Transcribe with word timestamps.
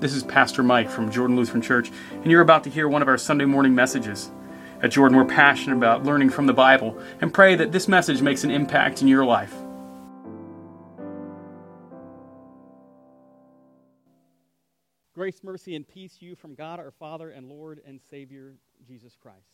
This 0.00 0.14
is 0.14 0.22
Pastor 0.22 0.62
Mike 0.62 0.88
from 0.88 1.10
Jordan 1.10 1.36
Lutheran 1.36 1.60
Church, 1.60 1.92
and 2.10 2.30
you're 2.30 2.40
about 2.40 2.64
to 2.64 2.70
hear 2.70 2.88
one 2.88 3.02
of 3.02 3.08
our 3.08 3.18
Sunday 3.18 3.44
morning 3.44 3.74
messages. 3.74 4.30
At 4.82 4.92
Jordan, 4.92 5.18
we're 5.18 5.26
passionate 5.26 5.76
about 5.76 6.04
learning 6.04 6.30
from 6.30 6.46
the 6.46 6.54
Bible 6.54 6.98
and 7.20 7.34
pray 7.34 7.54
that 7.56 7.70
this 7.70 7.86
message 7.86 8.22
makes 8.22 8.42
an 8.42 8.50
impact 8.50 9.02
in 9.02 9.08
your 9.08 9.26
life. 9.26 9.54
Grace, 15.12 15.44
mercy, 15.44 15.76
and 15.76 15.86
peace 15.86 16.16
you 16.20 16.34
from 16.34 16.54
God 16.54 16.80
our 16.80 16.92
Father 16.92 17.28
and 17.28 17.50
Lord 17.50 17.82
and 17.86 18.00
Savior 18.08 18.54
Jesus 18.88 19.14
Christ. 19.20 19.52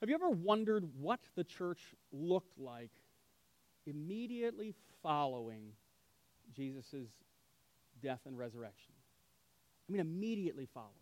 Have 0.00 0.08
you 0.08 0.14
ever 0.14 0.30
wondered 0.30 0.88
what 0.98 1.20
the 1.36 1.44
church 1.44 1.94
looked 2.12 2.58
like 2.58 2.92
immediately 3.84 4.74
following 5.02 5.72
Jesus' 6.56 6.94
death 8.00 8.20
and 8.26 8.38
resurrection? 8.38 8.92
I 9.88 9.92
mean, 9.92 10.00
immediately 10.00 10.66
following. 10.72 10.92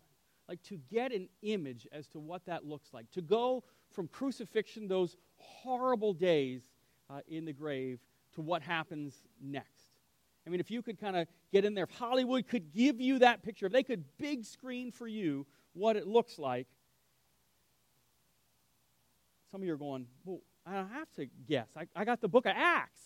Like 0.47 0.61
to 0.63 0.77
get 0.89 1.11
an 1.11 1.27
image 1.41 1.87
as 1.91 2.07
to 2.09 2.19
what 2.19 2.45
that 2.45 2.65
looks 2.65 2.93
like. 2.93 3.11
To 3.11 3.21
go 3.21 3.63
from 3.91 4.07
crucifixion, 4.07 4.87
those 4.87 5.17
horrible 5.35 6.13
days 6.13 6.61
uh, 7.09 7.19
in 7.27 7.45
the 7.45 7.53
grave, 7.53 7.99
to 8.35 8.41
what 8.41 8.61
happens 8.61 9.13
next. 9.41 9.89
I 10.45 10.49
mean, 10.49 10.61
if 10.61 10.71
you 10.71 10.81
could 10.81 10.99
kind 10.99 11.17
of 11.17 11.27
get 11.51 11.65
in 11.65 11.73
there, 11.73 11.83
if 11.83 11.91
Hollywood 11.91 12.47
could 12.47 12.71
give 12.71 13.01
you 13.01 13.19
that 13.19 13.43
picture, 13.43 13.65
if 13.65 13.73
they 13.73 13.83
could 13.83 14.05
big 14.17 14.45
screen 14.45 14.91
for 14.91 15.07
you 15.07 15.45
what 15.73 15.97
it 15.97 16.07
looks 16.07 16.39
like, 16.39 16.67
some 19.51 19.61
of 19.61 19.67
you 19.67 19.73
are 19.73 19.77
going, 19.77 20.07
well, 20.23 20.39
I 20.65 20.75
don't 20.75 20.89
have 20.89 21.11
to 21.15 21.27
guess. 21.47 21.67
I, 21.75 21.87
I 21.95 22.05
got 22.05 22.21
the 22.21 22.27
book 22.27 22.45
of 22.45 22.53
Acts. 22.55 23.01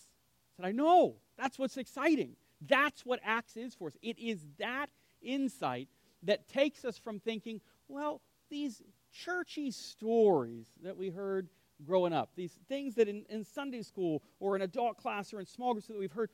I 0.54 0.62
said, 0.62 0.68
I 0.68 0.72
know. 0.72 1.16
That's 1.36 1.58
what's 1.58 1.76
exciting. 1.76 2.36
That's 2.66 3.04
what 3.04 3.20
Acts 3.24 3.56
is 3.56 3.74
for 3.74 3.88
us. 3.88 3.96
It 4.02 4.18
is 4.18 4.40
that 4.58 4.86
insight 5.20 5.88
that 6.22 6.48
takes 6.48 6.84
us 6.84 6.98
from 6.98 7.18
thinking, 7.18 7.60
well, 7.88 8.20
these 8.50 8.82
churchy 9.12 9.70
stories 9.70 10.66
that 10.82 10.96
we 10.96 11.10
heard 11.10 11.48
growing 11.84 12.12
up, 12.12 12.30
these 12.36 12.58
things 12.68 12.94
that 12.94 13.08
in, 13.08 13.24
in 13.28 13.44
Sunday 13.44 13.82
school 13.82 14.22
or 14.38 14.54
in 14.54 14.62
adult 14.62 14.96
class 14.96 15.32
or 15.32 15.40
in 15.40 15.46
small 15.46 15.72
groups 15.72 15.88
that 15.88 15.98
we've 15.98 16.12
heard, 16.12 16.30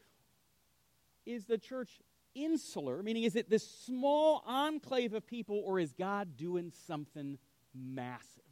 is 1.24 1.44
the 1.46 1.58
church 1.58 2.00
insular? 2.34 3.02
Meaning, 3.02 3.24
is 3.24 3.36
it 3.36 3.50
this 3.50 3.66
small 3.66 4.42
enclave 4.46 5.14
of 5.14 5.26
people, 5.26 5.62
or 5.64 5.78
is 5.78 5.92
God 5.92 6.36
doing 6.36 6.72
something 6.86 7.38
massive? 7.74 8.42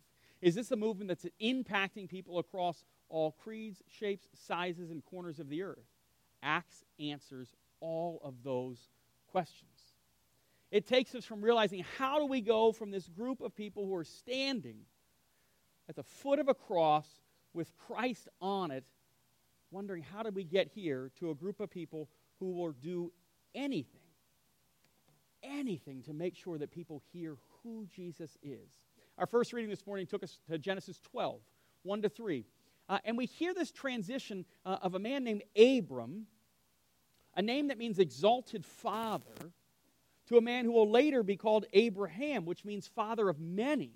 Is 0.41 0.55
this 0.55 0.71
a 0.71 0.77
movement 0.77 1.09
that's 1.09 1.27
impacting 1.41 2.09
people 2.09 2.39
across 2.39 2.85
all 3.09 3.33
creeds, 3.33 3.83
shapes, 3.89 4.29
sizes, 4.35 4.91
and 4.91 5.05
corners 5.05 5.39
of 5.39 5.49
the 5.49 5.63
earth? 5.63 5.87
Acts 6.43 6.85
answers 7.01 7.55
all 7.81 8.21
of 8.25 8.43
those 8.43 8.79
questions. 9.31 9.71
It 10.71 10.87
takes 10.87 11.15
us 11.15 11.25
from 11.25 11.43
realizing 11.43 11.85
how 11.99 12.19
do 12.19 12.27
we 12.27 12.41
go 12.41 12.73
from 12.73 12.91
this 12.91 13.09
group 13.09 13.41
of 13.41 13.55
people 13.55 13.87
who 13.87 13.95
are 13.95 14.05
standing 14.05 14.79
at 15.89 15.97
the 15.97 16.03
foot 16.03 16.39
of 16.39 16.49
a 16.49 16.55
cross 16.55 17.07
with 17.53 17.73
Christ 17.87 18.29
on 18.41 18.71
it, 18.71 18.85
wondering 19.71 20.03
how 20.03 20.23
did 20.23 20.35
we 20.35 20.45
get 20.45 20.69
here, 20.75 21.11
to 21.19 21.31
a 21.31 21.35
group 21.35 21.61
of 21.61 21.71
people 21.71 22.09
who 22.39 22.53
will 22.53 22.73
do 22.73 23.13
anything, 23.55 24.01
anything 25.43 26.03
to 26.03 26.13
make 26.13 26.37
sure 26.37 26.59
that 26.59 26.71
people 26.71 27.03
hear 27.13 27.37
who 27.63 27.87
Jesus 27.95 28.37
is. 28.43 28.69
Our 29.19 29.27
first 29.27 29.53
reading 29.53 29.71
this 29.71 29.87
morning 29.87 30.07
took 30.07 30.23
us 30.23 30.39
to 30.51 30.59
Genesis 30.59 31.01
12, 31.11 31.41
1 31.85 32.03
to 32.03 32.09
3. 32.09 32.45
Uh, 32.89 32.99
and 33.05 33.17
we 33.17 33.27
hear 33.27 33.55
this 33.55 33.73
transition 33.73 34.45
uh, 34.65 34.79
of 34.83 34.95
a 34.95 34.99
man 34.99 35.25
named 35.25 35.43
Abram, 35.57 36.27
a 37.37 37.43
name 37.43 37.69
that 37.69 37.79
means 37.79 37.99
exalted 37.99 38.65
father, 38.65 39.53
to 40.29 40.39
a 40.39 40.41
man 40.41 40.65
who 40.65 40.73
will 40.73 40.91
later 40.91 41.23
be 41.23 41.37
called 41.37 41.67
Abraham, 41.73 42.45
which 42.45 42.65
means 42.65 42.87
father 42.89 43.29
of 43.29 43.39
many. 43.39 43.93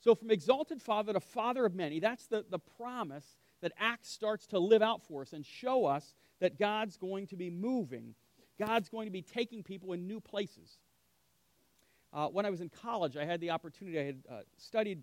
So, 0.00 0.14
from 0.14 0.30
exalted 0.30 0.82
father 0.82 1.12
to 1.12 1.20
father 1.20 1.64
of 1.64 1.74
many, 1.74 2.00
that's 2.00 2.26
the, 2.26 2.44
the 2.48 2.58
promise 2.58 3.36
that 3.60 3.72
Acts 3.78 4.10
starts 4.10 4.46
to 4.48 4.58
live 4.58 4.82
out 4.82 5.02
for 5.02 5.22
us 5.22 5.32
and 5.32 5.44
show 5.44 5.86
us 5.86 6.14
that 6.40 6.58
God's 6.58 6.96
going 6.96 7.26
to 7.28 7.36
be 7.36 7.50
moving. 7.50 8.14
God's 8.58 8.88
going 8.88 9.06
to 9.06 9.12
be 9.12 9.22
taking 9.22 9.62
people 9.62 9.92
in 9.92 10.06
new 10.06 10.20
places. 10.20 10.78
Uh, 12.12 12.28
when 12.28 12.46
I 12.46 12.50
was 12.50 12.60
in 12.60 12.68
college, 12.68 13.16
I 13.16 13.24
had 13.24 13.40
the 13.40 13.50
opportunity, 13.50 13.98
I 13.98 14.04
had 14.04 14.22
uh, 14.30 14.34
studied 14.56 15.02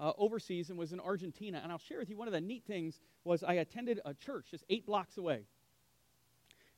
uh, 0.00 0.12
overseas 0.16 0.70
and 0.70 0.78
was 0.78 0.92
in 0.92 1.00
Argentina. 1.00 1.60
And 1.62 1.72
I'll 1.72 1.78
share 1.78 1.98
with 1.98 2.10
you 2.10 2.16
one 2.16 2.28
of 2.28 2.32
the 2.32 2.40
neat 2.40 2.64
things 2.64 3.00
was 3.24 3.42
I 3.42 3.54
attended 3.54 4.00
a 4.04 4.14
church 4.14 4.48
just 4.50 4.64
eight 4.68 4.86
blocks 4.86 5.18
away. 5.18 5.44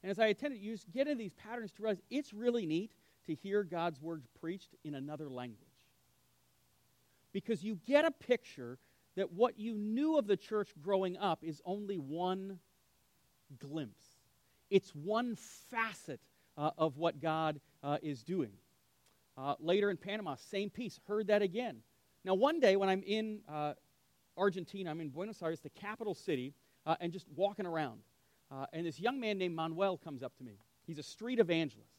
And 0.02 0.10
as 0.10 0.18
I 0.18 0.26
attended, 0.26 0.60
you 0.60 0.76
get 0.92 1.06
into 1.06 1.18
these 1.18 1.34
patterns 1.34 1.72
to 1.72 1.82
realize 1.82 2.00
it's 2.10 2.32
really 2.32 2.66
neat 2.66 2.92
to 3.26 3.34
hear 3.34 3.62
God's 3.62 4.00
word 4.00 4.22
preached 4.40 4.74
in 4.84 4.94
another 4.94 5.28
language. 5.28 5.68
Because 7.32 7.62
you 7.62 7.78
get 7.86 8.04
a 8.04 8.10
picture 8.10 8.78
that 9.16 9.32
what 9.32 9.58
you 9.58 9.74
knew 9.74 10.16
of 10.16 10.26
the 10.26 10.36
church 10.36 10.70
growing 10.80 11.16
up 11.16 11.40
is 11.42 11.60
only 11.64 11.98
one 11.98 12.58
glimpse. 13.58 14.04
It's 14.70 14.90
one 14.94 15.36
facet 15.70 16.20
uh, 16.56 16.70
of 16.78 16.96
what 16.96 17.20
God 17.20 17.60
uh, 17.82 17.98
is 18.02 18.22
doing. 18.22 18.52
Uh, 19.36 19.54
later 19.58 19.90
in 19.90 19.96
Panama, 19.96 20.36
same 20.36 20.70
piece, 20.70 21.00
heard 21.06 21.26
that 21.28 21.42
again. 21.42 21.78
Now, 22.24 22.34
one 22.34 22.60
day 22.60 22.76
when 22.76 22.88
I'm 22.88 23.02
in 23.02 23.40
uh, 23.48 23.74
Argentina, 24.36 24.90
I'm 24.90 25.00
in 25.00 25.08
Buenos 25.08 25.42
Aires, 25.42 25.60
the 25.60 25.70
capital 25.70 26.14
city, 26.14 26.54
uh, 26.86 26.96
and 27.00 27.12
just 27.12 27.26
walking 27.34 27.66
around. 27.66 28.00
Uh, 28.50 28.66
and 28.72 28.84
this 28.86 28.98
young 28.98 29.20
man 29.20 29.38
named 29.38 29.54
Manuel 29.54 29.96
comes 29.96 30.22
up 30.22 30.36
to 30.38 30.44
me. 30.44 30.58
He's 30.86 30.98
a 30.98 31.02
street 31.02 31.38
evangelist. 31.38 31.92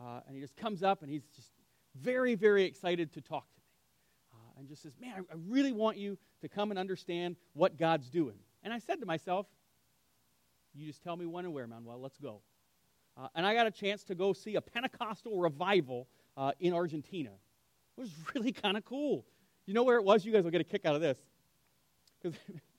and 0.00 0.34
he 0.34 0.40
just 0.40 0.56
comes 0.56 0.82
up 0.82 1.02
and 1.02 1.10
he's 1.10 1.24
just 1.34 1.52
very, 1.94 2.34
very 2.34 2.64
excited 2.64 3.12
to 3.14 3.20
talk 3.20 3.46
to 3.54 3.60
me. 3.60 4.40
and 4.58 4.68
just 4.68 4.82
says, 4.82 4.92
Man, 5.00 5.12
I, 5.16 5.20
I 5.20 5.36
really 5.48 5.72
want 5.72 5.96
you 5.96 6.18
to 6.42 6.48
come 6.48 6.70
and 6.70 6.78
understand 6.78 7.36
what 7.54 7.78
God's 7.78 8.10
doing. 8.10 8.36
And 8.62 8.72
I 8.72 8.78
said 8.78 9.00
to 9.00 9.06
myself, 9.06 9.46
you 10.74 10.86
just 10.86 11.02
tell 11.02 11.16
me 11.16 11.26
when 11.26 11.44
and 11.44 11.54
where, 11.54 11.66
Manuel. 11.66 12.00
Let's 12.00 12.18
go. 12.18 12.42
Uh, 13.16 13.28
and 13.34 13.44
I 13.44 13.54
got 13.54 13.66
a 13.66 13.70
chance 13.70 14.04
to 14.04 14.14
go 14.14 14.32
see 14.32 14.54
a 14.56 14.60
Pentecostal 14.60 15.36
revival 15.38 16.08
uh, 16.36 16.52
in 16.60 16.72
Argentina. 16.72 17.30
It 17.96 18.00
was 18.00 18.10
really 18.34 18.52
kind 18.64 18.76
of 18.76 18.84
cool. 18.84 19.26
You 19.66 19.74
know 19.74 19.82
where 19.82 19.96
it 19.96 20.04
was? 20.04 20.24
You 20.24 20.32
guys 20.32 20.44
will 20.44 20.50
get 20.50 20.60
a 20.60 20.64
kick 20.64 20.84
out 20.84 20.94
of 20.94 21.00
this. 21.00 21.18
Because 22.22 22.38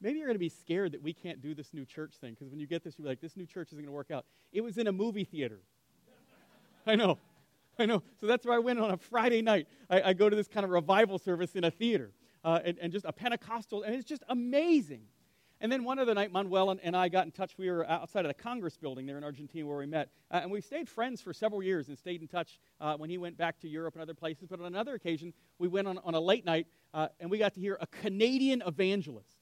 maybe 0.00 0.18
you're 0.18 0.28
going 0.28 0.34
to 0.34 0.38
be 0.38 0.48
scared 0.48 0.92
that 0.92 1.02
we 1.02 1.12
can't 1.12 1.40
do 1.40 1.54
this 1.54 1.72
new 1.72 1.84
church 1.84 2.14
thing. 2.20 2.34
Because 2.34 2.48
when 2.50 2.60
you 2.60 2.66
get 2.66 2.82
this, 2.82 2.98
you're 2.98 3.08
like, 3.08 3.20
this 3.20 3.36
new 3.36 3.46
church 3.46 3.68
isn't 3.68 3.78
going 3.78 3.86
to 3.86 3.92
work 3.92 4.10
out. 4.10 4.24
It 4.52 4.62
was 4.62 4.78
in 4.78 4.86
a 4.86 4.92
movie 4.92 5.24
theater. 5.24 5.60
I 6.86 6.96
know. 6.96 7.18
I 7.78 7.86
know. 7.86 8.02
So 8.20 8.26
that's 8.26 8.44
where 8.44 8.54
I 8.54 8.58
went 8.58 8.78
on 8.78 8.90
a 8.90 8.96
Friday 8.96 9.42
night. 9.42 9.66
I, 9.88 10.02
I 10.02 10.12
go 10.12 10.28
to 10.28 10.36
this 10.36 10.48
kind 10.48 10.64
of 10.64 10.70
revival 10.70 11.18
service 11.18 11.54
in 11.54 11.64
a 11.64 11.70
theater. 11.70 12.12
Uh, 12.42 12.58
and, 12.64 12.78
and 12.78 12.92
just 12.92 13.04
a 13.04 13.12
Pentecostal, 13.12 13.82
and 13.82 13.94
it's 13.94 14.06
just 14.06 14.22
amazing. 14.30 15.02
And 15.60 15.70
then 15.70 15.84
one 15.84 15.98
other 15.98 16.14
night, 16.14 16.32
Manuel 16.32 16.70
and, 16.70 16.80
and, 16.82 16.96
I 16.96 17.10
got 17.10 17.26
in 17.26 17.32
touch. 17.32 17.58
We 17.58 17.70
were 17.70 17.86
outside 17.86 18.24
of 18.24 18.30
the 18.30 18.42
Congress 18.42 18.78
building 18.78 19.04
there 19.04 19.18
in 19.18 19.24
Argentina 19.24 19.66
where 19.66 19.76
we 19.76 19.84
met. 19.84 20.08
Uh, 20.30 20.40
and 20.42 20.50
we 20.50 20.62
stayed 20.62 20.88
friends 20.88 21.20
for 21.20 21.34
several 21.34 21.62
years 21.62 21.88
and 21.88 21.98
stayed 21.98 22.22
in 22.22 22.28
touch 22.28 22.58
uh, 22.80 22.96
when 22.96 23.10
he 23.10 23.18
went 23.18 23.36
back 23.36 23.60
to 23.60 23.68
Europe 23.68 23.94
and 23.94 24.02
other 24.02 24.14
places. 24.14 24.48
But 24.48 24.60
on 24.60 24.66
another 24.66 24.94
occasion, 24.94 25.34
we 25.58 25.68
went 25.68 25.86
on, 25.86 25.98
on 25.98 26.14
a 26.14 26.20
late 26.20 26.46
night 26.46 26.66
uh, 26.94 27.08
and 27.20 27.30
we 27.30 27.36
got 27.36 27.52
to 27.54 27.60
hear 27.60 27.76
a 27.78 27.86
Canadian 27.86 28.62
evangelist. 28.66 29.39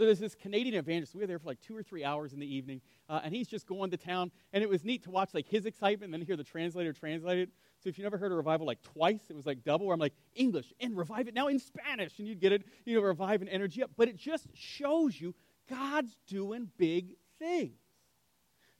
So 0.00 0.06
there's 0.06 0.18
this 0.18 0.34
Canadian 0.34 0.76
evangelist. 0.76 1.14
We 1.14 1.20
were 1.20 1.26
there 1.26 1.38
for 1.38 1.48
like 1.48 1.60
two 1.60 1.76
or 1.76 1.82
three 1.82 2.06
hours 2.06 2.32
in 2.32 2.40
the 2.40 2.46
evening. 2.46 2.80
Uh, 3.06 3.20
and 3.22 3.34
he's 3.34 3.46
just 3.46 3.66
going 3.66 3.90
to 3.90 3.98
town. 3.98 4.30
And 4.54 4.62
it 4.64 4.68
was 4.70 4.82
neat 4.82 5.02
to 5.02 5.10
watch 5.10 5.34
like 5.34 5.46
his 5.46 5.66
excitement 5.66 6.04
and 6.04 6.14
then 6.14 6.26
hear 6.26 6.38
the 6.38 6.42
translator 6.42 6.94
translate 6.94 7.36
it. 7.36 7.50
So 7.82 7.90
if 7.90 7.98
you 7.98 8.04
never 8.04 8.16
heard 8.16 8.32
a 8.32 8.34
revival 8.34 8.66
like 8.66 8.80
twice, 8.80 9.20
it 9.28 9.36
was 9.36 9.44
like 9.44 9.62
double, 9.62 9.84
where 9.84 9.92
I'm 9.92 10.00
like, 10.00 10.14
English 10.34 10.72
and 10.80 10.96
revive 10.96 11.28
it 11.28 11.34
now 11.34 11.48
in 11.48 11.58
Spanish, 11.58 12.18
and 12.18 12.26
you'd 12.26 12.40
get 12.40 12.50
it, 12.50 12.62
you 12.86 12.96
know, 12.96 13.02
revive 13.02 13.42
and 13.42 13.50
energy 13.50 13.82
up. 13.82 13.90
But 13.94 14.08
it 14.08 14.16
just 14.16 14.46
shows 14.54 15.20
you 15.20 15.34
God's 15.68 16.16
doing 16.26 16.70
big 16.78 17.16
things. 17.38 17.76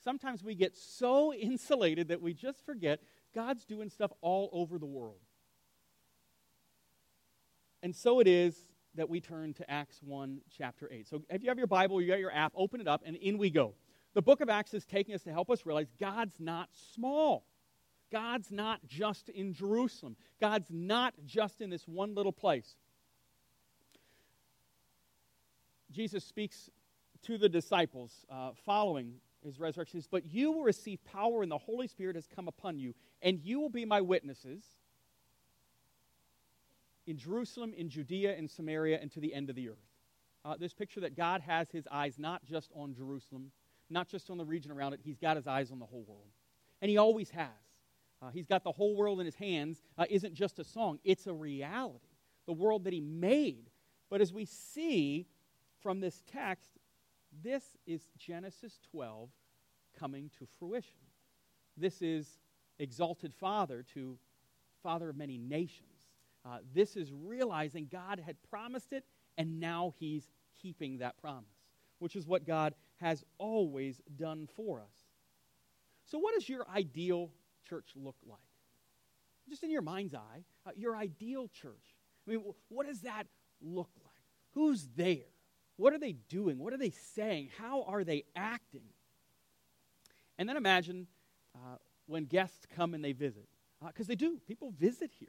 Sometimes 0.03 0.43
we 0.43 0.55
get 0.55 0.75
so 0.75 1.35
insulated 1.35 2.09
that 2.09 2.23
we 2.23 2.33
just 2.33 2.65
forget 2.65 2.99
God's 3.35 3.67
doing 3.67 3.91
stuff 3.91 4.11
all 4.23 4.49
over 4.55 4.79
the 4.79 4.87
world. 4.87 5.21
And 7.83 7.95
so 7.95 8.21
it 8.21 8.27
is 8.27 8.70
that 8.95 9.09
we 9.09 9.21
turn 9.21 9.55
to 9.55 9.71
Acts 9.71 10.01
1, 10.03 10.41
chapter 10.57 10.89
8. 10.91 11.09
So 11.09 11.23
if 11.31 11.43
you 11.43 11.49
have 11.49 11.59
your 11.59 11.67
Bible, 11.67 12.01
you 12.01 12.09
got 12.09 12.19
your 12.19 12.35
app, 12.35 12.53
open 12.57 12.81
it 12.81 12.89
up, 12.89 13.03
and 13.05 13.17
in 13.17 13.39
we 13.39 13.51
go. 13.51 13.75
The 14.15 14.23
book 14.23 14.41
of 14.41 14.49
Acts 14.49 14.75
is 14.75 14.85
taking 14.85 15.15
us 15.15 15.23
to 15.23 15.33
help 15.33 15.51
us 15.51 15.65
realize 15.65 15.87
God's 16.01 16.35
not 16.41 16.69
small. 16.95 17.45
God's 18.11 18.51
not 18.51 18.81
just 18.87 19.29
in 19.29 19.55
Jerusalem, 19.55 20.17
God's 20.41 20.69
not 20.71 21.15
just 21.25 21.61
in 21.61 21.71
this 21.71 21.87
one 21.87 22.15
little 22.15 22.33
place. 22.33 22.75
Jesus 25.93 26.25
speaks 26.25 26.71
to 27.23 27.39
the 27.39 27.49
disciples 27.49 28.25
uh, 28.31 28.51
following 28.65 29.15
his 29.45 29.59
resurrection. 29.59 30.01
Says, 30.01 30.09
But 30.11 30.27
you 30.27 30.53
will 30.53 30.63
receive 30.63 31.03
power, 31.05 31.43
and 31.43 31.51
the 31.51 31.59
Holy 31.59 31.87
Spirit 31.87 32.17
has 32.17 32.27
come 32.27 32.49
upon 32.49 32.79
you, 32.79 32.95
and 33.23 33.41
you 33.41 33.61
will 33.61 33.71
be 33.71 33.85
my 33.85 34.01
witnesses 34.01 34.65
in 37.11 37.19
Jerusalem, 37.19 37.75
in 37.77 37.89
Judea, 37.89 38.37
in 38.37 38.47
Samaria, 38.47 39.01
and 39.03 39.11
to 39.11 39.19
the 39.19 39.35
end 39.35 39.51
of 39.51 39.57
the 39.57 39.69
earth. 39.69 39.91
Uh, 40.45 40.55
this 40.57 40.73
picture 40.73 41.01
that 41.01 41.17
God 41.17 41.41
has 41.41 41.69
his 41.69 41.89
eyes 41.91 42.21
not 42.21 42.45
just 42.45 42.71
on 42.73 42.95
Jerusalem, 42.95 43.51
not 43.91 44.09
just 44.09 44.31
on 44.31 44.39
the 44.39 44.45
region 44.45 44.71
around 44.71 44.93
it, 44.93 45.01
he's 45.03 45.19
got 45.19 45.37
his 45.37 45.49
eyes 45.49 45.73
on 45.73 45.81
the 45.81 45.87
whole 45.87 46.05
world. 46.07 46.31
And 46.81 46.89
he 46.89 46.99
always 46.99 47.29
has. 47.31 47.49
Uh, 48.23 48.31
he's 48.31 48.47
got 48.47 48.63
the 48.63 48.71
whole 48.71 48.95
world 48.95 49.19
in 49.19 49.27
his 49.27 49.35
hands, 49.35 49.83
uh, 49.99 50.05
isn't 50.09 50.35
just 50.35 50.61
a 50.61 50.65
song, 50.65 51.01
it's 51.03 51.27
a 51.27 51.33
reality. 51.33 52.07
The 52.47 52.53
world 52.53 52.85
that 52.85 52.93
he 52.93 53.01
made. 53.01 53.71
But 54.09 54.21
as 54.21 54.33
we 54.33 54.45
see 54.45 55.27
from 55.83 55.99
this 55.99 56.23
text, 56.31 56.71
this 57.43 57.65
is 57.89 58.03
Genesis 58.17 58.79
12 58.93 59.31
coming 59.99 60.31
to 60.39 60.47
fruition. 60.61 61.01
This 61.77 62.03
is 62.03 62.39
exalted 62.79 63.35
Father 63.35 63.85
to 63.95 64.17
Father 64.81 65.09
of 65.09 65.17
many 65.17 65.39
nations. 65.39 65.90
Uh, 66.45 66.59
this 66.75 66.97
is 66.97 67.13
realizing 67.13 67.89
God 67.91 68.21
had 68.25 68.37
promised 68.49 68.93
it, 68.93 69.05
and 69.37 69.61
now 69.61 69.95
he's 69.99 70.31
keeping 70.61 70.99
that 70.99 71.19
promise, 71.19 71.49
which 71.99 72.17
is 72.17 72.27
what 72.27 72.47
God 72.47 72.75
has 73.01 73.25
always 73.39 74.01
done 74.17 74.49
for 74.57 74.81
us. 74.81 74.95
So, 76.07 76.19
what 76.19 76.35
does 76.35 76.49
your 76.49 76.67
ideal 76.69 77.31
church 77.69 77.91
look 77.95 78.17
like? 78.27 78.39
Just 79.49 79.63
in 79.63 79.71
your 79.71 79.83
mind's 79.83 80.15
eye, 80.15 80.45
uh, 80.67 80.71
your 80.77 80.97
ideal 80.97 81.49
church. 81.49 81.97
I 82.27 82.33
mean, 82.33 82.43
what 82.69 82.87
does 82.87 83.03
that 83.03 83.25
look 83.61 83.91
like? 84.05 84.15
Who's 84.53 84.89
there? 84.97 85.29
What 85.77 85.93
are 85.93 85.99
they 85.99 86.13
doing? 86.13 86.59
What 86.59 86.73
are 86.73 86.79
they 86.79 86.91
saying? 86.91 87.51
How 87.59 87.85
are 87.85 88.05
they 88.05 88.25
acting? 88.37 88.85
And 90.39 90.49
then 90.49 90.57
imagine 90.57 91.07
uh, 91.55 91.77
when 92.07 92.25
guests 92.25 92.67
come 92.75 92.95
and 92.95 93.05
they 93.05 93.13
visit, 93.13 93.49
because 93.87 94.07
uh, 94.07 94.09
they 94.09 94.15
do. 94.15 94.39
People 94.47 94.73
visit 94.79 95.11
here. 95.19 95.29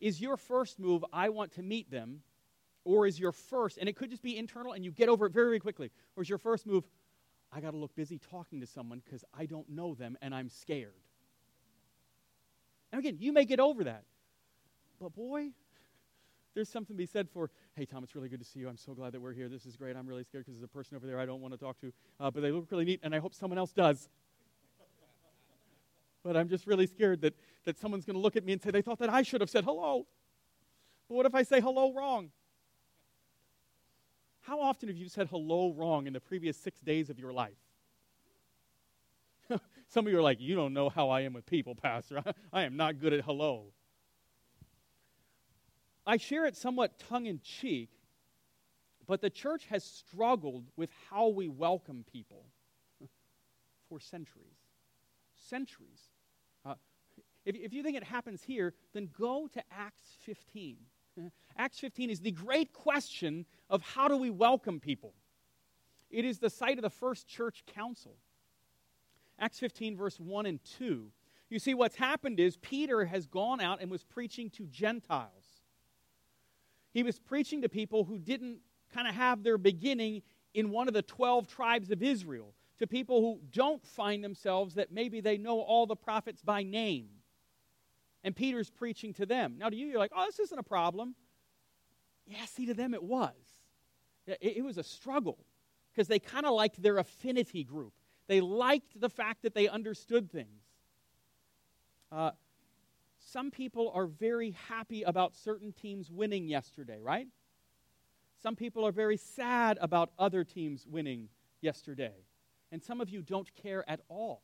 Is 0.00 0.20
your 0.20 0.36
first 0.36 0.78
move, 0.78 1.04
I 1.12 1.28
want 1.28 1.52
to 1.54 1.62
meet 1.62 1.90
them, 1.90 2.22
or 2.84 3.06
is 3.06 3.18
your 3.18 3.32
first, 3.32 3.78
and 3.78 3.88
it 3.88 3.96
could 3.96 4.10
just 4.10 4.22
be 4.22 4.36
internal 4.36 4.72
and 4.72 4.84
you 4.84 4.90
get 4.90 5.08
over 5.08 5.26
it 5.26 5.32
very, 5.32 5.48
very 5.48 5.60
quickly, 5.60 5.90
or 6.16 6.22
is 6.22 6.28
your 6.28 6.38
first 6.38 6.66
move, 6.66 6.84
I 7.52 7.60
got 7.60 7.72
to 7.72 7.76
look 7.76 7.94
busy 7.94 8.18
talking 8.18 8.60
to 8.60 8.66
someone 8.66 9.02
because 9.04 9.24
I 9.36 9.46
don't 9.46 9.68
know 9.68 9.94
them 9.94 10.16
and 10.22 10.34
I'm 10.34 10.48
scared? 10.48 10.92
And 12.92 12.98
again, 12.98 13.16
you 13.18 13.32
may 13.32 13.44
get 13.44 13.60
over 13.60 13.84
that. 13.84 14.04
But 15.00 15.14
boy, 15.14 15.50
there's 16.54 16.68
something 16.68 16.96
to 16.96 16.98
be 16.98 17.06
said 17.06 17.28
for, 17.28 17.50
hey, 17.74 17.84
Tom, 17.84 18.02
it's 18.02 18.14
really 18.14 18.28
good 18.28 18.40
to 18.40 18.46
see 18.46 18.60
you. 18.60 18.68
I'm 18.68 18.76
so 18.76 18.94
glad 18.94 19.12
that 19.12 19.20
we're 19.20 19.32
here. 19.32 19.48
This 19.48 19.66
is 19.66 19.76
great. 19.76 19.96
I'm 19.96 20.06
really 20.06 20.24
scared 20.24 20.44
because 20.44 20.58
there's 20.58 20.64
a 20.64 20.68
person 20.68 20.96
over 20.96 21.06
there 21.06 21.20
I 21.20 21.26
don't 21.26 21.40
want 21.40 21.54
to 21.54 21.58
talk 21.58 21.80
to, 21.80 21.92
uh, 22.18 22.30
but 22.30 22.42
they 22.42 22.50
look 22.50 22.70
really 22.70 22.84
neat, 22.84 23.00
and 23.02 23.14
I 23.14 23.18
hope 23.18 23.34
someone 23.34 23.58
else 23.58 23.72
does. 23.72 24.08
but 26.24 26.36
I'm 26.36 26.48
just 26.48 26.66
really 26.66 26.86
scared 26.86 27.20
that, 27.20 27.34
that 27.68 27.78
someone's 27.78 28.06
going 28.06 28.14
to 28.14 28.20
look 28.20 28.34
at 28.34 28.46
me 28.46 28.54
and 28.54 28.62
say 28.62 28.70
they 28.70 28.80
thought 28.80 28.98
that 28.98 29.10
I 29.10 29.20
should 29.20 29.42
have 29.42 29.50
said 29.50 29.62
hello. 29.64 30.06
But 31.06 31.14
what 31.16 31.26
if 31.26 31.34
I 31.34 31.42
say 31.42 31.60
hello 31.60 31.92
wrong? 31.92 32.30
How 34.40 34.58
often 34.60 34.88
have 34.88 34.96
you 34.96 35.10
said 35.10 35.28
hello 35.28 35.74
wrong 35.74 36.06
in 36.06 36.14
the 36.14 36.20
previous 36.20 36.56
six 36.56 36.80
days 36.80 37.10
of 37.10 37.18
your 37.18 37.30
life? 37.30 37.58
Some 39.88 40.06
of 40.06 40.12
you 40.12 40.18
are 40.18 40.22
like, 40.22 40.40
You 40.40 40.54
don't 40.54 40.72
know 40.72 40.88
how 40.88 41.10
I 41.10 41.20
am 41.20 41.34
with 41.34 41.44
people, 41.44 41.74
Pastor. 41.74 42.22
I 42.52 42.62
am 42.62 42.74
not 42.78 42.98
good 42.98 43.12
at 43.12 43.24
hello. 43.24 43.66
I 46.06 46.16
share 46.16 46.46
it 46.46 46.56
somewhat 46.56 46.98
tongue 46.98 47.26
in 47.26 47.40
cheek, 47.42 47.90
but 49.06 49.20
the 49.20 49.28
church 49.28 49.66
has 49.66 49.84
struggled 49.84 50.64
with 50.74 50.88
how 51.10 51.28
we 51.28 51.48
welcome 51.48 52.06
people 52.10 52.46
for 53.90 54.00
centuries. 54.00 54.56
Centuries. 55.36 56.07
Uh, 57.48 57.52
if, 57.54 57.56
if 57.56 57.72
you 57.72 57.82
think 57.82 57.96
it 57.96 58.04
happens 58.04 58.42
here, 58.42 58.74
then 58.92 59.08
go 59.18 59.48
to 59.48 59.62
Acts 59.70 60.16
15. 60.20 60.76
Acts 61.56 61.80
15 61.80 62.10
is 62.10 62.20
the 62.20 62.30
great 62.30 62.72
question 62.72 63.44
of 63.68 63.82
how 63.82 64.06
do 64.06 64.16
we 64.16 64.30
welcome 64.30 64.78
people. 64.78 65.14
It 66.10 66.24
is 66.24 66.38
the 66.38 66.50
site 66.50 66.78
of 66.78 66.82
the 66.82 66.90
first 66.90 67.26
church 67.26 67.64
council. 67.74 68.16
Acts 69.38 69.58
15, 69.58 69.96
verse 69.96 70.18
1 70.20 70.46
and 70.46 70.60
2. 70.78 71.10
You 71.50 71.58
see, 71.58 71.74
what's 71.74 71.96
happened 71.96 72.38
is 72.38 72.56
Peter 72.58 73.04
has 73.06 73.26
gone 73.26 73.60
out 73.60 73.80
and 73.80 73.90
was 73.90 74.04
preaching 74.04 74.50
to 74.50 74.66
Gentiles. 74.66 75.62
He 76.92 77.02
was 77.02 77.18
preaching 77.18 77.62
to 77.62 77.68
people 77.68 78.04
who 78.04 78.18
didn't 78.18 78.58
kind 78.94 79.08
of 79.08 79.14
have 79.14 79.42
their 79.42 79.58
beginning 79.58 80.22
in 80.54 80.70
one 80.70 80.88
of 80.88 80.94
the 80.94 81.02
12 81.02 81.46
tribes 81.46 81.90
of 81.90 82.02
Israel, 82.02 82.54
to 82.78 82.86
people 82.86 83.20
who 83.20 83.40
don't 83.50 83.84
find 83.84 84.22
themselves 84.22 84.74
that 84.74 84.92
maybe 84.92 85.20
they 85.20 85.36
know 85.36 85.60
all 85.60 85.86
the 85.86 85.96
prophets 85.96 86.42
by 86.42 86.62
name. 86.62 87.08
And 88.24 88.34
Peter's 88.34 88.70
preaching 88.70 89.12
to 89.14 89.26
them. 89.26 89.56
Now, 89.58 89.68
to 89.68 89.76
you, 89.76 89.86
you're 89.86 89.98
like, 89.98 90.12
oh, 90.14 90.26
this 90.26 90.38
isn't 90.40 90.58
a 90.58 90.62
problem. 90.62 91.14
Yeah, 92.26 92.44
see, 92.46 92.66
to 92.66 92.74
them 92.74 92.94
it 92.94 93.02
was. 93.02 93.34
It, 94.26 94.56
it 94.56 94.64
was 94.64 94.76
a 94.76 94.82
struggle 94.82 95.38
because 95.92 96.08
they 96.08 96.18
kind 96.18 96.44
of 96.44 96.52
liked 96.52 96.82
their 96.82 96.98
affinity 96.98 97.64
group. 97.64 97.92
They 98.26 98.40
liked 98.40 99.00
the 99.00 99.08
fact 99.08 99.42
that 99.42 99.54
they 99.54 99.68
understood 99.68 100.30
things. 100.30 100.62
Uh, 102.12 102.32
some 103.18 103.50
people 103.50 103.90
are 103.94 104.06
very 104.06 104.56
happy 104.68 105.02
about 105.02 105.34
certain 105.34 105.72
teams 105.72 106.10
winning 106.10 106.48
yesterday, 106.48 107.00
right? 107.00 107.28
Some 108.42 108.54
people 108.54 108.86
are 108.86 108.92
very 108.92 109.16
sad 109.16 109.78
about 109.80 110.10
other 110.18 110.44
teams 110.44 110.86
winning 110.86 111.28
yesterday. 111.60 112.14
And 112.70 112.82
some 112.82 113.00
of 113.00 113.08
you 113.08 113.22
don't 113.22 113.48
care 113.56 113.84
at 113.88 114.00
all. 114.08 114.42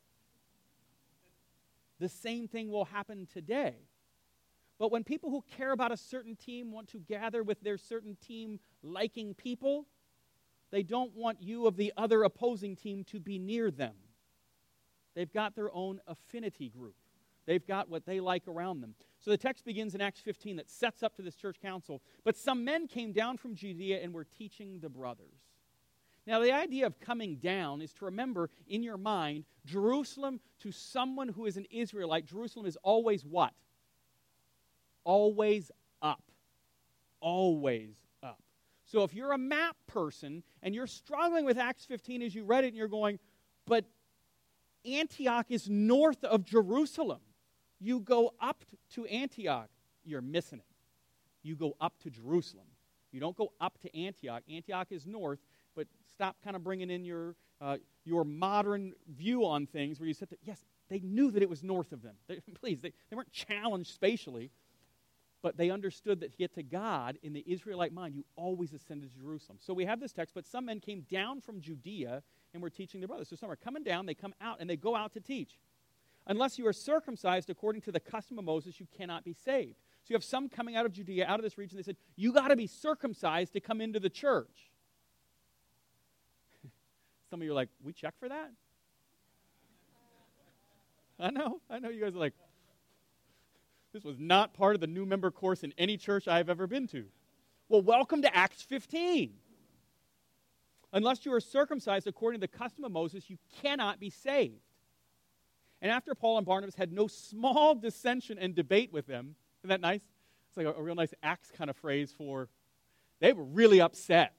The 2.00 2.08
same 2.08 2.48
thing 2.48 2.70
will 2.70 2.84
happen 2.84 3.26
today. 3.32 3.74
But 4.78 4.90
when 4.90 5.04
people 5.04 5.30
who 5.30 5.44
care 5.56 5.72
about 5.72 5.92
a 5.92 5.96
certain 5.96 6.36
team 6.36 6.72
want 6.72 6.88
to 6.88 6.98
gather 6.98 7.42
with 7.42 7.60
their 7.60 7.78
certain 7.78 8.16
team 8.16 8.58
liking 8.82 9.34
people, 9.34 9.86
they 10.70 10.82
don't 10.82 11.14
want 11.14 11.40
you 11.40 11.66
of 11.66 11.76
the 11.76 11.92
other 11.96 12.24
opposing 12.24 12.74
team 12.74 13.04
to 13.04 13.20
be 13.20 13.38
near 13.38 13.70
them. 13.70 13.94
They've 15.14 15.32
got 15.32 15.54
their 15.54 15.72
own 15.72 16.00
affinity 16.08 16.68
group. 16.68 16.96
They've 17.46 17.64
got 17.64 17.88
what 17.88 18.06
they 18.06 18.20
like 18.20 18.48
around 18.48 18.80
them. 18.80 18.94
So 19.20 19.30
the 19.30 19.36
text 19.36 19.64
begins 19.64 19.94
in 19.94 20.00
Acts 20.00 20.20
15 20.20 20.56
that 20.56 20.68
sets 20.70 21.02
up 21.02 21.14
to 21.16 21.22
this 21.22 21.36
church 21.36 21.60
council. 21.60 22.02
But 22.24 22.36
some 22.36 22.64
men 22.64 22.88
came 22.88 23.12
down 23.12 23.36
from 23.36 23.54
Judea 23.54 24.02
and 24.02 24.12
were 24.12 24.24
teaching 24.24 24.80
the 24.80 24.88
brothers. 24.88 25.43
Now, 26.26 26.40
the 26.40 26.52
idea 26.52 26.86
of 26.86 26.98
coming 27.00 27.36
down 27.36 27.82
is 27.82 27.92
to 27.94 28.06
remember 28.06 28.50
in 28.66 28.82
your 28.82 28.96
mind 28.96 29.44
Jerusalem 29.66 30.40
to 30.60 30.72
someone 30.72 31.28
who 31.28 31.46
is 31.46 31.56
an 31.56 31.66
Israelite, 31.70 32.26
Jerusalem 32.26 32.66
is 32.66 32.78
always 32.82 33.24
what? 33.24 33.52
Always 35.04 35.70
up. 36.00 36.22
Always 37.20 37.94
up. 38.22 38.42
So 38.86 39.02
if 39.02 39.12
you're 39.12 39.32
a 39.32 39.38
map 39.38 39.76
person 39.86 40.42
and 40.62 40.74
you're 40.74 40.86
struggling 40.86 41.44
with 41.44 41.58
Acts 41.58 41.84
15 41.84 42.22
as 42.22 42.34
you 42.34 42.44
read 42.44 42.64
it 42.64 42.68
and 42.68 42.76
you're 42.76 42.88
going, 42.88 43.18
but 43.66 43.84
Antioch 44.86 45.46
is 45.50 45.68
north 45.68 46.24
of 46.24 46.44
Jerusalem 46.44 47.20
you 47.84 48.00
go 48.00 48.32
up 48.40 48.64
to 48.94 49.04
Antioch, 49.06 49.68
you're 50.04 50.22
missing 50.22 50.58
it. 50.58 50.64
You 51.42 51.54
go 51.54 51.76
up 51.80 51.98
to 52.02 52.10
Jerusalem. 52.10 52.66
You 53.12 53.20
don't 53.20 53.36
go 53.36 53.52
up 53.60 53.78
to 53.82 53.96
Antioch. 53.96 54.42
Antioch 54.50 54.88
is 54.90 55.06
north, 55.06 55.38
but 55.74 55.86
stop 56.12 56.36
kind 56.42 56.56
of 56.56 56.64
bringing 56.64 56.90
in 56.90 57.04
your, 57.04 57.36
uh, 57.60 57.78
your 58.04 58.24
modern 58.24 58.92
view 59.08 59.44
on 59.44 59.66
things 59.66 59.98
where 59.98 60.06
you 60.06 60.14
said, 60.14 60.30
that, 60.30 60.38
yes, 60.42 60.64
they 60.88 61.00
knew 61.00 61.30
that 61.30 61.42
it 61.42 61.48
was 61.48 61.62
north 61.62 61.92
of 61.92 62.02
them. 62.02 62.14
They, 62.28 62.40
please, 62.54 62.80
they, 62.80 62.92
they 63.10 63.16
weren't 63.16 63.32
challenged 63.32 63.92
spatially, 63.92 64.50
but 65.42 65.56
they 65.56 65.70
understood 65.70 66.20
that 66.20 66.32
to 66.32 66.38
get 66.38 66.54
to 66.54 66.62
God 66.62 67.18
in 67.22 67.32
the 67.32 67.44
Israelite 67.46 67.92
mind, 67.92 68.14
you 68.14 68.24
always 68.36 68.72
ascended 68.72 69.12
to 69.12 69.20
Jerusalem. 69.20 69.58
So 69.60 69.74
we 69.74 69.84
have 69.84 70.00
this 70.00 70.12
text, 70.12 70.34
but 70.34 70.46
some 70.46 70.66
men 70.66 70.80
came 70.80 71.02
down 71.10 71.40
from 71.40 71.60
Judea 71.60 72.22
and 72.54 72.62
were 72.62 72.70
teaching 72.70 73.00
their 73.00 73.08
brothers. 73.08 73.28
So 73.28 73.36
some 73.36 73.50
are 73.50 73.56
coming 73.56 73.82
down, 73.82 74.06
they 74.06 74.14
come 74.14 74.34
out, 74.40 74.58
and 74.60 74.70
they 74.70 74.76
go 74.76 74.96
out 74.96 75.12
to 75.14 75.20
teach. 75.20 75.58
Unless 76.26 76.58
you 76.58 76.66
are 76.66 76.72
circumcised 76.72 77.50
according 77.50 77.82
to 77.82 77.92
the 77.92 78.00
custom 78.00 78.38
of 78.38 78.44
Moses, 78.44 78.80
you 78.80 78.86
cannot 78.96 79.24
be 79.24 79.34
saved. 79.34 79.76
So 80.04 80.08
you 80.12 80.16
have 80.16 80.24
some 80.24 80.48
coming 80.48 80.76
out 80.76 80.86
of 80.86 80.92
Judea, 80.92 81.26
out 81.26 81.38
of 81.38 81.44
this 81.44 81.58
region, 81.58 81.76
they 81.76 81.82
said, 81.82 81.96
You 82.16 82.32
got 82.32 82.48
to 82.48 82.56
be 82.56 82.66
circumcised 82.66 83.52
to 83.54 83.60
come 83.60 83.80
into 83.80 84.00
the 84.00 84.10
church. 84.10 84.70
Some 87.34 87.40
of 87.40 87.46
you 87.46 87.50
are 87.50 87.56
like, 87.56 87.70
We 87.82 87.92
check 87.92 88.14
for 88.20 88.28
that? 88.28 88.52
I 91.18 91.30
know, 91.32 91.60
I 91.68 91.80
know 91.80 91.88
you 91.88 92.00
guys 92.00 92.14
are 92.14 92.20
like, 92.20 92.34
This 93.92 94.04
was 94.04 94.20
not 94.20 94.54
part 94.54 94.76
of 94.76 94.80
the 94.80 94.86
new 94.86 95.04
member 95.04 95.32
course 95.32 95.64
in 95.64 95.74
any 95.76 95.96
church 95.96 96.28
I've 96.28 96.48
ever 96.48 96.68
been 96.68 96.86
to. 96.88 97.06
Well, 97.68 97.82
welcome 97.82 98.22
to 98.22 98.32
Acts 98.32 98.62
15. 98.62 99.32
Unless 100.92 101.26
you 101.26 101.32
are 101.32 101.40
circumcised 101.40 102.06
according 102.06 102.40
to 102.40 102.46
the 102.46 102.56
custom 102.56 102.84
of 102.84 102.92
Moses, 102.92 103.28
you 103.28 103.38
cannot 103.60 103.98
be 103.98 104.10
saved. 104.10 104.62
And 105.82 105.90
after 105.90 106.14
Paul 106.14 106.38
and 106.38 106.46
Barnabas 106.46 106.76
had 106.76 106.92
no 106.92 107.08
small 107.08 107.74
dissension 107.74 108.38
and 108.38 108.54
debate 108.54 108.92
with 108.92 109.08
them, 109.08 109.34
isn't 109.62 109.70
that 109.70 109.80
nice? 109.80 110.02
It's 110.50 110.56
like 110.56 110.66
a, 110.66 110.74
a 110.74 110.80
real 110.80 110.94
nice 110.94 111.12
Acts 111.20 111.50
kind 111.50 111.68
of 111.68 111.74
phrase 111.78 112.14
for 112.16 112.48
they 113.18 113.32
were 113.32 113.42
really 113.42 113.80
upset. 113.80 114.34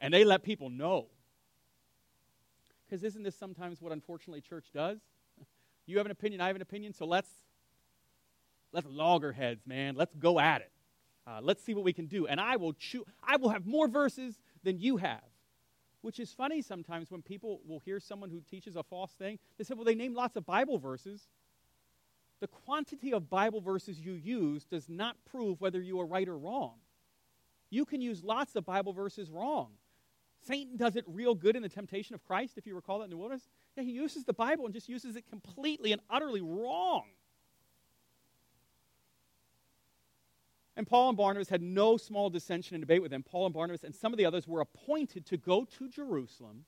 And 0.00 0.14
they 0.14 0.24
let 0.24 0.42
people 0.42 0.70
know. 0.70 1.08
Because 2.90 3.04
isn't 3.04 3.22
this 3.22 3.36
sometimes 3.36 3.80
what 3.80 3.92
unfortunately 3.92 4.40
church 4.40 4.66
does? 4.74 4.98
You 5.86 5.96
have 5.96 6.06
an 6.06 6.12
opinion, 6.12 6.40
I 6.40 6.46
have 6.46 6.54
an 6.54 6.62
opinion, 6.62 6.92
so 6.92 7.04
let's 7.04 7.28
let's 8.72 8.86
loggerheads, 8.86 9.66
man. 9.66 9.96
Let's 9.96 10.14
go 10.14 10.38
at 10.38 10.60
it. 10.60 10.70
Uh, 11.26 11.40
let's 11.42 11.64
see 11.64 11.74
what 11.74 11.84
we 11.84 11.92
can 11.92 12.06
do. 12.06 12.28
And 12.28 12.40
I 12.40 12.56
will 12.56 12.74
chew, 12.74 13.04
I 13.24 13.36
will 13.38 13.48
have 13.48 13.66
more 13.66 13.88
verses 13.88 14.38
than 14.62 14.78
you 14.78 14.98
have. 14.98 15.24
Which 16.02 16.20
is 16.20 16.32
funny 16.32 16.62
sometimes 16.62 17.10
when 17.10 17.22
people 17.22 17.60
will 17.66 17.80
hear 17.80 17.98
someone 17.98 18.30
who 18.30 18.40
teaches 18.40 18.76
a 18.76 18.84
false 18.84 19.10
thing. 19.12 19.40
They 19.58 19.64
say, 19.64 19.74
well, 19.74 19.84
they 19.84 19.96
name 19.96 20.14
lots 20.14 20.36
of 20.36 20.46
Bible 20.46 20.78
verses. 20.78 21.22
The 22.40 22.46
quantity 22.46 23.12
of 23.12 23.28
Bible 23.28 23.60
verses 23.60 23.98
you 23.98 24.12
use 24.12 24.64
does 24.64 24.88
not 24.88 25.16
prove 25.28 25.60
whether 25.60 25.82
you 25.82 25.98
are 26.00 26.06
right 26.06 26.28
or 26.28 26.38
wrong. 26.38 26.74
You 27.68 27.84
can 27.84 28.00
use 28.00 28.22
lots 28.22 28.54
of 28.54 28.64
Bible 28.64 28.92
verses 28.92 29.28
wrong. 29.28 29.70
Satan 30.46 30.76
does 30.76 30.96
it 30.96 31.04
real 31.06 31.34
good 31.34 31.56
in 31.56 31.62
the 31.62 31.68
temptation 31.68 32.14
of 32.14 32.24
Christ, 32.24 32.56
if 32.56 32.66
you 32.66 32.74
recall 32.74 32.98
that 32.98 33.04
in 33.04 33.10
the 33.10 33.16
wilderness. 33.16 33.48
Yeah, 33.76 33.84
he 33.84 33.92
uses 33.92 34.24
the 34.24 34.32
Bible 34.32 34.64
and 34.64 34.74
just 34.74 34.88
uses 34.88 35.16
it 35.16 35.28
completely 35.28 35.92
and 35.92 36.00
utterly 36.08 36.40
wrong. 36.40 37.04
And 40.76 40.86
Paul 40.86 41.10
and 41.10 41.18
Barnabas 41.18 41.50
had 41.50 41.60
no 41.60 41.98
small 41.98 42.30
dissension 42.30 42.74
and 42.74 42.82
debate 42.82 43.02
with 43.02 43.10
them. 43.10 43.22
Paul 43.22 43.44
and 43.44 43.54
Barnabas 43.54 43.84
and 43.84 43.94
some 43.94 44.14
of 44.14 44.16
the 44.16 44.24
others 44.24 44.48
were 44.48 44.62
appointed 44.62 45.26
to 45.26 45.36
go 45.36 45.66
to 45.78 45.88
Jerusalem 45.88 46.64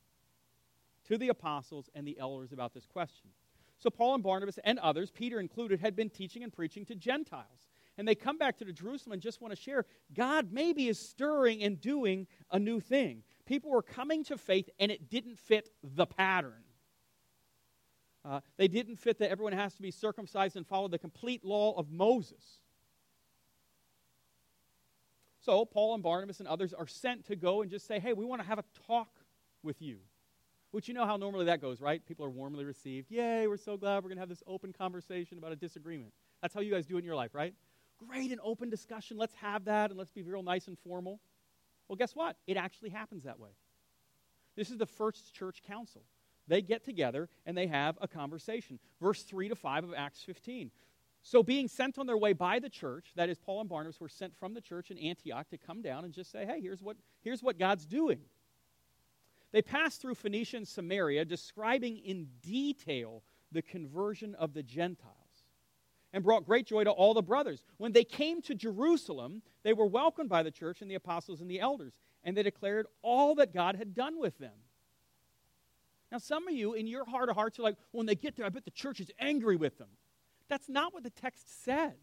to 1.08 1.16
the 1.16 1.30
apostles 1.30 1.88
and 1.94 2.06
the 2.06 2.18
elders 2.18 2.52
about 2.52 2.74
this 2.74 2.84
question. 2.84 3.30
So 3.78 3.88
Paul 3.90 4.14
and 4.14 4.22
Barnabas 4.22 4.58
and 4.64 4.78
others, 4.80 5.10
Peter 5.10 5.40
included, 5.40 5.80
had 5.80 5.96
been 5.96 6.10
teaching 6.10 6.42
and 6.42 6.52
preaching 6.52 6.84
to 6.86 6.94
Gentiles. 6.94 7.70
And 7.98 8.06
they 8.06 8.14
come 8.14 8.38
back 8.38 8.58
to 8.58 8.72
Jerusalem 8.72 9.14
and 9.14 9.22
just 9.22 9.40
want 9.40 9.54
to 9.54 9.60
share 9.60 9.86
God 10.14 10.52
maybe 10.52 10.88
is 10.88 10.98
stirring 10.98 11.62
and 11.62 11.80
doing 11.80 12.26
a 12.50 12.58
new 12.58 12.80
thing. 12.80 13.22
People 13.46 13.70
were 13.70 13.82
coming 13.82 14.24
to 14.24 14.38
faith 14.38 14.68
and 14.78 14.90
it 14.90 15.10
didn't 15.10 15.38
fit 15.38 15.68
the 15.82 16.06
pattern. 16.06 16.62
Uh, 18.24 18.40
they 18.56 18.68
didn't 18.68 18.96
fit 18.96 19.18
that 19.18 19.30
everyone 19.30 19.52
has 19.52 19.74
to 19.74 19.82
be 19.82 19.90
circumcised 19.90 20.56
and 20.56 20.66
follow 20.66 20.88
the 20.88 20.98
complete 20.98 21.44
law 21.44 21.76
of 21.76 21.90
Moses. 21.90 22.60
So 25.40 25.64
Paul 25.64 25.94
and 25.94 26.02
Barnabas 26.04 26.38
and 26.38 26.48
others 26.48 26.72
are 26.72 26.86
sent 26.86 27.26
to 27.26 27.36
go 27.36 27.62
and 27.62 27.70
just 27.70 27.86
say, 27.86 27.98
hey, 27.98 28.12
we 28.12 28.24
want 28.24 28.40
to 28.40 28.46
have 28.46 28.60
a 28.60 28.64
talk 28.86 29.08
with 29.62 29.82
you. 29.82 29.98
Which 30.70 30.88
you 30.88 30.94
know 30.94 31.04
how 31.04 31.16
normally 31.16 31.46
that 31.46 31.60
goes, 31.60 31.80
right? 31.80 32.04
People 32.06 32.24
are 32.24 32.30
warmly 32.30 32.64
received. 32.64 33.10
Yay, 33.10 33.46
we're 33.46 33.56
so 33.56 33.76
glad 33.76 33.96
we're 33.96 34.08
going 34.08 34.16
to 34.16 34.22
have 34.22 34.28
this 34.28 34.42
open 34.46 34.72
conversation 34.72 35.36
about 35.36 35.52
a 35.52 35.56
disagreement. 35.56 36.12
That's 36.40 36.54
how 36.54 36.60
you 36.60 36.72
guys 36.72 36.86
do 36.86 36.96
it 36.96 37.00
in 37.00 37.04
your 37.04 37.16
life, 37.16 37.34
right? 37.34 37.54
Great, 38.08 38.30
an 38.30 38.38
open 38.42 38.70
discussion. 38.70 39.16
Let's 39.16 39.34
have 39.34 39.64
that 39.64 39.90
and 39.90 39.98
let's 39.98 40.12
be 40.12 40.22
real 40.22 40.42
nice 40.42 40.68
and 40.68 40.78
formal. 40.78 41.20
Well, 41.88 41.96
guess 41.96 42.14
what? 42.14 42.36
It 42.46 42.56
actually 42.56 42.90
happens 42.90 43.24
that 43.24 43.38
way. 43.38 43.50
This 44.56 44.70
is 44.70 44.78
the 44.78 44.86
first 44.86 45.34
church 45.34 45.62
council. 45.66 46.02
They 46.48 46.62
get 46.62 46.84
together 46.84 47.28
and 47.46 47.56
they 47.56 47.66
have 47.66 47.96
a 48.00 48.08
conversation. 48.08 48.78
Verse 49.00 49.22
3 49.22 49.48
to 49.48 49.54
5 49.54 49.84
of 49.84 49.94
Acts 49.96 50.22
15. 50.22 50.70
So, 51.24 51.42
being 51.42 51.68
sent 51.68 51.98
on 51.98 52.06
their 52.06 52.16
way 52.16 52.32
by 52.32 52.58
the 52.58 52.68
church, 52.68 53.12
that 53.14 53.28
is, 53.28 53.38
Paul 53.38 53.60
and 53.60 53.68
Barnabas 53.68 54.00
were 54.00 54.08
sent 54.08 54.34
from 54.36 54.54
the 54.54 54.60
church 54.60 54.90
in 54.90 54.98
Antioch 54.98 55.48
to 55.50 55.58
come 55.58 55.80
down 55.80 56.04
and 56.04 56.12
just 56.12 56.32
say, 56.32 56.44
hey, 56.44 56.60
here's 56.60 56.82
what, 56.82 56.96
here's 57.22 57.42
what 57.42 57.58
God's 57.58 57.86
doing. 57.86 58.18
They 59.52 59.62
passed 59.62 60.00
through 60.00 60.16
Phoenicia 60.16 60.56
and 60.56 60.66
Samaria, 60.66 61.24
describing 61.24 61.98
in 61.98 62.26
detail 62.42 63.22
the 63.52 63.62
conversion 63.62 64.34
of 64.34 64.52
the 64.52 64.62
Gentiles, 64.62 65.14
and 66.12 66.22
brought 66.22 66.46
great 66.46 66.66
joy 66.66 66.84
to 66.84 66.90
all 66.90 67.14
the 67.14 67.22
brothers. 67.22 67.64
When 67.78 67.92
they 67.92 68.04
came 68.04 68.42
to 68.42 68.54
Jerusalem, 68.54 69.42
they 69.62 69.72
were 69.72 69.86
welcomed 69.86 70.28
by 70.28 70.42
the 70.42 70.50
church 70.50 70.82
and 70.82 70.90
the 70.90 70.96
apostles 70.96 71.40
and 71.40 71.50
the 71.50 71.60
elders, 71.60 71.94
and 72.24 72.36
they 72.36 72.42
declared 72.42 72.86
all 73.02 73.34
that 73.36 73.54
God 73.54 73.76
had 73.76 73.94
done 73.94 74.18
with 74.18 74.38
them. 74.38 74.52
Now, 76.10 76.18
some 76.18 76.46
of 76.46 76.54
you, 76.54 76.74
in 76.74 76.86
your 76.86 77.06
heart 77.06 77.30
of 77.30 77.36
hearts, 77.36 77.58
are 77.58 77.62
like, 77.62 77.76
when 77.92 78.04
they 78.04 78.14
get 78.14 78.36
there, 78.36 78.44
I 78.44 78.50
bet 78.50 78.66
the 78.66 78.70
church 78.70 79.00
is 79.00 79.10
angry 79.18 79.56
with 79.56 79.78
them. 79.78 79.88
That's 80.48 80.68
not 80.68 80.92
what 80.92 81.04
the 81.04 81.10
text 81.10 81.64
says. 81.64 81.94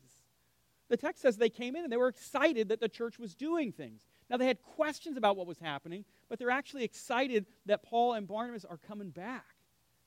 The 0.87 0.97
text 0.97 1.21
says 1.21 1.37
they 1.37 1.49
came 1.49 1.75
in 1.75 1.83
and 1.83 1.91
they 1.91 1.97
were 1.97 2.07
excited 2.07 2.69
that 2.69 2.79
the 2.79 2.89
church 2.89 3.19
was 3.19 3.35
doing 3.35 3.71
things. 3.71 4.07
Now, 4.27 4.37
they 4.37 4.47
had 4.47 4.63
questions 4.63 5.17
about 5.17 5.37
what 5.37 5.45
was 5.45 5.59
happening, 5.59 6.05
but 6.27 6.39
they're 6.39 6.49
actually 6.49 6.83
excited 6.83 7.45
that 7.67 7.83
Paul 7.83 8.13
and 8.13 8.27
Barnabas 8.27 8.65
are 8.65 8.77
coming 8.77 9.11
back 9.11 9.48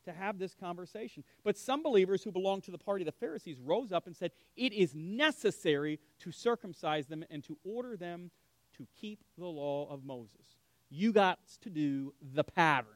to 0.04 0.12
have 0.12 0.38
this 0.38 0.54
conversation. 0.54 1.24
But 1.44 1.56
some 1.56 1.82
believers 1.82 2.22
who 2.22 2.32
belonged 2.32 2.64
to 2.64 2.70
the 2.70 2.78
party 2.78 3.02
of 3.02 3.06
the 3.06 3.12
Pharisees 3.12 3.58
rose 3.60 3.92
up 3.92 4.06
and 4.06 4.16
said, 4.16 4.32
It 4.56 4.72
is 4.72 4.94
necessary 4.94 5.98
to 6.20 6.32
circumcise 6.32 7.06
them 7.06 7.24
and 7.30 7.42
to 7.44 7.56
order 7.64 7.96
them 7.96 8.30
to 8.76 8.86
keep 9.00 9.20
the 9.38 9.46
law 9.46 9.88
of 9.90 10.04
Moses. 10.04 10.56
You 10.90 11.12
got 11.12 11.38
to 11.62 11.70
do 11.70 12.14
the 12.34 12.44
pattern. 12.44 12.92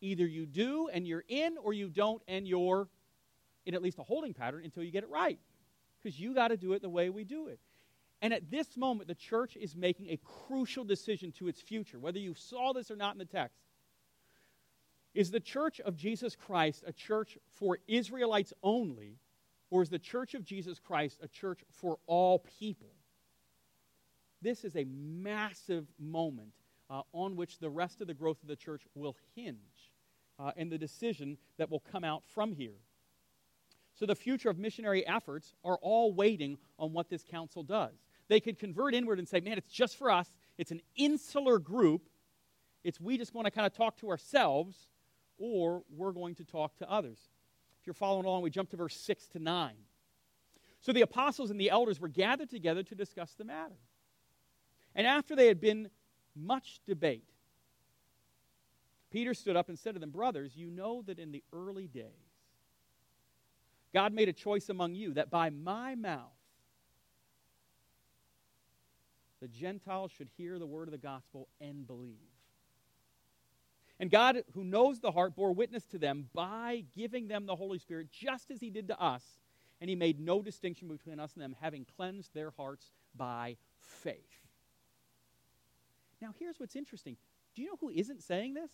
Either 0.00 0.26
you 0.26 0.46
do 0.46 0.88
and 0.92 1.06
you're 1.06 1.24
in, 1.28 1.56
or 1.62 1.72
you 1.72 1.88
don't 1.88 2.22
and 2.28 2.46
you're 2.46 2.88
in 3.64 3.74
at 3.74 3.82
least 3.82 3.98
a 3.98 4.02
holding 4.02 4.34
pattern 4.34 4.62
until 4.64 4.82
you 4.82 4.90
get 4.90 5.02
it 5.02 5.10
right. 5.10 5.38
Because 6.02 6.20
you 6.20 6.34
got 6.34 6.48
to 6.48 6.56
do 6.56 6.72
it 6.74 6.82
the 6.82 6.88
way 6.88 7.10
we 7.10 7.24
do 7.24 7.48
it. 7.48 7.58
And 8.22 8.32
at 8.32 8.50
this 8.50 8.76
moment, 8.76 9.08
the 9.08 9.14
church 9.14 9.56
is 9.56 9.76
making 9.76 10.08
a 10.08 10.18
crucial 10.46 10.84
decision 10.84 11.32
to 11.32 11.48
its 11.48 11.60
future, 11.60 11.98
whether 11.98 12.18
you 12.18 12.34
saw 12.34 12.72
this 12.72 12.90
or 12.90 12.96
not 12.96 13.14
in 13.14 13.18
the 13.18 13.24
text. 13.24 13.58
Is 15.16 15.30
the 15.30 15.40
church 15.40 15.80
of 15.80 15.96
Jesus 15.96 16.36
Christ 16.36 16.84
a 16.86 16.92
church 16.92 17.38
for 17.48 17.78
Israelites 17.88 18.52
only, 18.62 19.16
or 19.70 19.80
is 19.80 19.88
the 19.88 19.98
church 19.98 20.34
of 20.34 20.44
Jesus 20.44 20.78
Christ 20.78 21.20
a 21.22 21.28
church 21.28 21.64
for 21.70 21.96
all 22.06 22.44
people? 22.60 22.90
This 24.42 24.62
is 24.62 24.76
a 24.76 24.84
massive 24.84 25.86
moment 25.98 26.52
uh, 26.90 27.00
on 27.14 27.34
which 27.34 27.58
the 27.58 27.70
rest 27.70 28.02
of 28.02 28.08
the 28.08 28.14
growth 28.14 28.42
of 28.42 28.48
the 28.48 28.56
church 28.56 28.82
will 28.94 29.16
hinge, 29.34 29.90
uh, 30.38 30.50
and 30.54 30.70
the 30.70 30.76
decision 30.76 31.38
that 31.56 31.70
will 31.70 31.82
come 31.90 32.04
out 32.04 32.22
from 32.34 32.52
here. 32.52 32.76
So 33.98 34.04
the 34.04 34.14
future 34.14 34.50
of 34.50 34.58
missionary 34.58 35.06
efforts 35.06 35.54
are 35.64 35.78
all 35.80 36.12
waiting 36.12 36.58
on 36.78 36.92
what 36.92 37.08
this 37.08 37.24
council 37.24 37.62
does. 37.62 37.94
They 38.28 38.38
could 38.38 38.58
convert 38.58 38.94
inward 38.94 39.18
and 39.18 39.26
say, 39.26 39.40
man, 39.40 39.56
it's 39.56 39.72
just 39.72 39.96
for 39.96 40.10
us. 40.10 40.30
It's 40.58 40.72
an 40.72 40.82
insular 40.94 41.58
group. 41.58 42.02
It's 42.84 43.00
we 43.00 43.16
just 43.16 43.32
want 43.32 43.46
to 43.46 43.50
kind 43.50 43.66
of 43.66 43.72
talk 43.72 43.96
to 44.00 44.10
ourselves, 44.10 44.88
or 45.38 45.82
we're 45.94 46.12
going 46.12 46.34
to 46.36 46.44
talk 46.44 46.76
to 46.78 46.90
others. 46.90 47.18
If 47.80 47.86
you're 47.86 47.94
following 47.94 48.26
along, 48.26 48.42
we 48.42 48.50
jump 48.50 48.70
to 48.70 48.76
verse 48.76 48.96
6 48.96 49.26
to 49.28 49.38
9. 49.38 49.72
So 50.80 50.92
the 50.92 51.02
apostles 51.02 51.50
and 51.50 51.60
the 51.60 51.70
elders 51.70 52.00
were 52.00 52.08
gathered 52.08 52.50
together 52.50 52.82
to 52.82 52.94
discuss 52.94 53.32
the 53.34 53.44
matter. 53.44 53.76
And 54.94 55.06
after 55.06 55.36
they 55.36 55.46
had 55.46 55.60
been 55.60 55.90
much 56.34 56.80
debate, 56.86 57.28
Peter 59.10 59.34
stood 59.34 59.56
up 59.56 59.68
and 59.68 59.78
said 59.78 59.94
to 59.94 60.00
them, 60.00 60.10
Brothers, 60.10 60.56
you 60.56 60.70
know 60.70 61.02
that 61.02 61.18
in 61.18 61.32
the 61.32 61.42
early 61.52 61.86
days, 61.86 62.04
God 63.92 64.12
made 64.12 64.28
a 64.28 64.32
choice 64.32 64.68
among 64.68 64.94
you 64.94 65.14
that 65.14 65.30
by 65.30 65.50
my 65.50 65.94
mouth 65.94 66.32
the 69.40 69.48
Gentiles 69.48 70.10
should 70.12 70.28
hear 70.36 70.58
the 70.58 70.66
word 70.66 70.88
of 70.88 70.92
the 70.92 70.98
gospel 70.98 71.48
and 71.60 71.86
believe. 71.86 72.35
And 73.98 74.10
God, 74.10 74.42
who 74.54 74.62
knows 74.62 75.00
the 75.00 75.12
heart, 75.12 75.34
bore 75.34 75.52
witness 75.52 75.86
to 75.86 75.98
them 75.98 76.28
by 76.34 76.84
giving 76.94 77.28
them 77.28 77.46
the 77.46 77.56
Holy 77.56 77.78
Spirit, 77.78 78.08
just 78.10 78.50
as 78.50 78.60
He 78.60 78.70
did 78.70 78.88
to 78.88 79.00
us. 79.00 79.22
And 79.80 79.88
He 79.88 79.96
made 79.96 80.20
no 80.20 80.42
distinction 80.42 80.88
between 80.88 81.18
us 81.18 81.34
and 81.34 81.42
them, 81.42 81.54
having 81.60 81.86
cleansed 81.96 82.34
their 82.34 82.50
hearts 82.50 82.92
by 83.14 83.56
faith. 83.78 84.20
Now, 86.20 86.34
here's 86.38 86.58
what's 86.58 86.76
interesting. 86.76 87.16
Do 87.54 87.62
you 87.62 87.68
know 87.68 87.76
who 87.80 87.90
isn't 87.90 88.22
saying 88.22 88.54
this? 88.54 88.70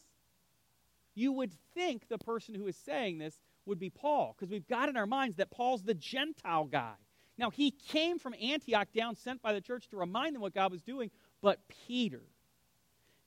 You 1.15 1.33
would 1.33 1.53
think 1.75 2.09
the 2.09 2.19
person 2.19 2.55
who 2.55 2.67
is 2.67 2.77
saying 2.77 3.19
this 3.19 3.39
would 3.67 3.79
be 3.79 3.91
Paul, 3.91 4.35
because 4.37 4.51
we've 4.51 4.67
got 4.67 4.89
in 4.89 4.97
our 4.97 5.07
minds 5.07 5.37
that 5.37 5.51
Paul's 5.51 5.83
the 5.83 5.95
Gentile 5.95 6.65
guy. 6.65 6.95
Now, 7.39 7.51
he 7.51 7.71
came 7.71 8.19
from 8.19 8.35
Antioch 8.41 8.89
down, 8.95 9.17
sent 9.17 9.41
by 9.41 9.53
the 9.53 9.61
church 9.61 9.89
to 9.89 9.97
remind 9.97 10.35
them 10.35 10.43
what 10.43 10.55
God 10.55 10.73
was 10.73 10.83
doing, 10.83 11.11
but 11.41 11.61
Peter, 11.87 12.23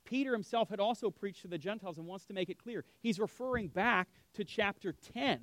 Peter 0.06 0.32
himself 0.32 0.70
had 0.70 0.80
also 0.80 1.10
preached 1.10 1.42
to 1.42 1.48
the 1.48 1.58
Gentiles 1.58 1.98
and 1.98 2.08
wants 2.08 2.26
to 2.26 2.34
make 2.34 2.50
it 2.50 2.58
clear. 2.58 2.86
He's 3.02 3.20
referring 3.20 3.68
back 3.68 4.08
to 4.36 4.44
chapter 4.44 4.94
10. 5.14 5.40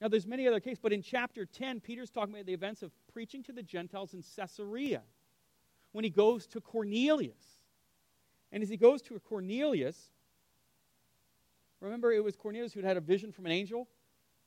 Now, 0.00 0.08
there's 0.08 0.26
many 0.26 0.46
other 0.46 0.60
cases, 0.60 0.78
but 0.80 0.92
in 0.92 1.02
chapter 1.02 1.44
10, 1.44 1.80
Peter's 1.80 2.10
talking 2.10 2.34
about 2.34 2.46
the 2.46 2.52
events 2.52 2.82
of 2.82 2.92
preaching 3.12 3.42
to 3.44 3.52
the 3.52 3.62
Gentiles 3.62 4.14
in 4.14 4.22
Caesarea 4.36 5.02
when 5.92 6.04
he 6.04 6.10
goes 6.10 6.46
to 6.48 6.60
Cornelius. 6.60 7.42
And 8.52 8.62
as 8.62 8.68
he 8.68 8.76
goes 8.76 9.02
to 9.02 9.18
Cornelius, 9.18 10.12
Remember, 11.80 12.12
it 12.12 12.24
was 12.24 12.36
Cornelius 12.36 12.72
who 12.72 12.80
had 12.80 12.96
a 12.96 13.00
vision 13.00 13.30
from 13.30 13.46
an 13.46 13.52
angel, 13.52 13.88